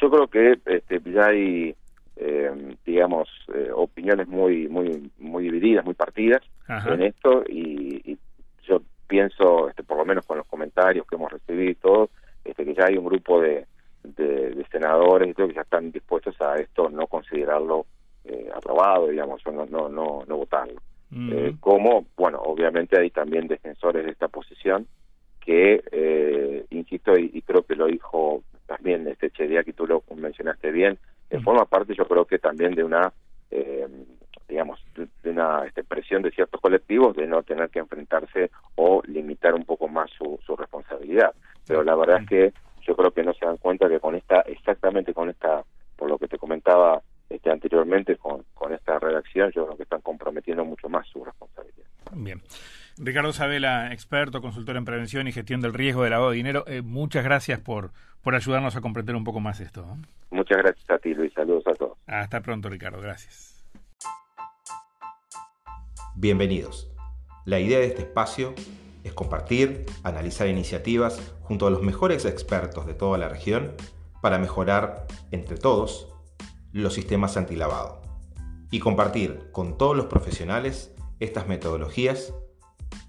Yo 0.00 0.10
creo 0.10 0.26
que 0.28 0.58
este, 0.66 1.00
ya 1.10 1.26
hay 1.26 1.74
eh, 2.16 2.76
digamos, 2.84 3.28
eh, 3.54 3.70
opiniones 3.74 4.28
muy, 4.28 4.68
muy, 4.68 5.10
muy 5.18 5.44
divididas, 5.44 5.84
muy 5.84 5.94
partidas 5.94 6.42
en 6.68 7.02
esto 7.02 7.42
y, 7.48 8.18
yo 8.62 8.80
pienso, 9.08 9.68
este, 9.68 9.82
por 9.82 9.98
lo 9.98 10.04
menos 10.04 10.24
con 10.24 10.38
los 10.38 10.46
comentarios 10.46 11.06
que 11.06 11.16
hemos 11.16 11.32
recibido 11.32 11.70
y 11.70 11.74
todo, 11.74 12.10
este, 12.44 12.64
que 12.64 12.74
ya 12.74 12.84
hay 12.86 12.96
un 12.96 13.04
grupo 13.04 13.40
de, 13.40 13.66
de, 14.16 14.64
senadores 14.70 15.28
y 15.28 15.34
todo 15.34 15.48
que 15.48 15.54
ya 15.54 15.62
están 15.62 15.90
dispuestos 15.92 16.34
a 16.40 16.56
esto, 16.56 16.88
no 16.88 17.06
considerarlo 17.06 17.86
eh, 18.24 18.48
aprobado, 18.54 19.08
digamos, 19.08 19.44
o 19.46 19.52
no, 19.52 19.66
no, 19.66 19.88
no, 19.88 20.24
no 20.26 20.36
votarlo. 20.36 20.80
Eh, 21.14 21.56
como, 21.60 22.06
bueno, 22.16 22.40
obviamente 22.40 22.98
hay 22.98 23.10
también 23.10 23.46
defensores 23.46 24.06
de 24.06 24.12
esta 24.12 24.28
posición 24.28 24.86
que, 25.40 26.64
insisto, 26.70 27.18
y, 27.18 27.42
creo 27.42 27.64
que 27.64 27.76
lo 27.76 27.86
dijo 27.86 28.42
también 28.66 29.06
este 29.06 29.30
Chedia, 29.30 29.62
que 29.62 29.74
tú 29.74 29.86
lo 29.86 30.02
mencionaste 30.16 30.70
bien, 30.70 30.98
forma 31.44 31.66
parte 31.66 31.94
yo 31.94 32.06
creo 32.06 32.24
que 32.24 32.38
también 32.38 32.74
de 32.74 32.84
una 32.84 33.12
eh, 33.52 33.86
digamos 34.48 34.80
de 34.96 35.30
una 35.30 35.64
este, 35.66 35.84
presión 35.84 36.22
de 36.22 36.30
ciertos 36.30 36.60
colectivos 36.60 37.14
de 37.16 37.26
no 37.26 37.42
tener 37.42 37.68
que 37.70 37.78
enfrentarse 37.78 38.50
o 38.74 39.02
limitar 39.06 39.54
un 39.54 39.64
poco 39.64 39.88
más 39.88 40.10
su, 40.10 40.38
su 40.44 40.56
responsabilidad. 40.56 41.34
Pero 41.66 41.82
la 41.82 41.94
verdad 41.94 42.22
es 42.22 42.28
que 42.28 42.52
yo 42.86 42.96
creo 42.96 43.10
que 43.10 43.22
no 43.22 43.32
se 43.34 43.46
dan 43.46 43.56
cuenta 43.56 43.88
que 43.88 44.00
con 44.00 44.14
esta 44.14 44.40
exactamente 44.42 45.14
con 45.14 45.30
esta 45.30 45.62
por 45.96 46.08
lo 46.08 46.18
que 46.18 46.28
te 46.28 46.38
comentaba 46.38 47.00
este, 47.28 47.50
anteriormente 47.50 48.16
con, 48.16 48.44
con 48.54 48.72
esta 48.72 48.98
redacción 48.98 49.50
yo 49.52 49.66
creo 49.66 49.76
que 49.76 49.84
están 49.84 50.00
comprometiendo 50.00 50.64
mucho 50.64 50.88
más 50.88 51.06
su 51.08 51.24
responsabilidad 51.24 51.86
bien 52.12 52.40
Ricardo 52.98 53.32
Sabela, 53.32 53.92
experto, 53.92 54.42
consultor 54.42 54.76
en 54.76 54.84
prevención 54.84 55.26
y 55.26 55.32
gestión 55.32 55.60
del 55.60 55.72
riesgo 55.72 56.04
de 56.04 56.10
lavado 56.10 56.30
de 56.30 56.36
dinero, 56.36 56.64
eh, 56.66 56.82
muchas 56.82 57.24
gracias 57.24 57.58
por, 57.58 57.90
por 58.22 58.34
ayudarnos 58.34 58.76
a 58.76 58.80
comprender 58.80 59.16
un 59.16 59.24
poco 59.24 59.40
más 59.40 59.60
esto. 59.60 59.96
Muchas 60.30 60.58
gracias 60.58 60.90
a 60.90 60.98
ti, 60.98 61.14
Luis. 61.14 61.32
Saludos 61.32 61.66
a 61.66 61.74
todos. 61.74 61.98
Hasta 62.06 62.40
pronto, 62.40 62.68
Ricardo. 62.68 63.00
Gracias. 63.00 63.64
Bienvenidos. 66.14 66.90
La 67.44 67.58
idea 67.58 67.78
de 67.78 67.86
este 67.86 68.02
espacio 68.02 68.54
es 69.04 69.12
compartir, 69.12 69.86
analizar 70.02 70.48
iniciativas 70.48 71.20
junto 71.40 71.66
a 71.66 71.70
los 71.70 71.82
mejores 71.82 72.24
expertos 72.24 72.86
de 72.86 72.94
toda 72.94 73.18
la 73.18 73.28
región 73.28 73.74
para 74.20 74.38
mejorar 74.38 75.06
entre 75.30 75.56
todos 75.56 76.08
los 76.72 76.94
sistemas 76.94 77.36
antilavado 77.36 78.02
y 78.70 78.80
compartir 78.80 79.50
con 79.52 79.76
todos 79.76 79.96
los 79.96 80.06
profesionales 80.06 80.94
estas 81.20 81.46
metodologías 81.46 82.34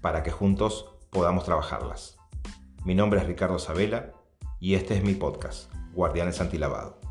para 0.00 0.22
que 0.22 0.30
juntos 0.30 0.94
podamos 1.10 1.44
trabajarlas. 1.44 2.18
Mi 2.84 2.94
nombre 2.94 3.20
es 3.20 3.26
Ricardo 3.26 3.58
Sabela 3.58 4.12
y 4.60 4.74
este 4.74 4.96
es 4.96 5.02
mi 5.02 5.14
podcast, 5.14 5.72
Guardianes 5.94 6.40
Antilavado. 6.40 7.03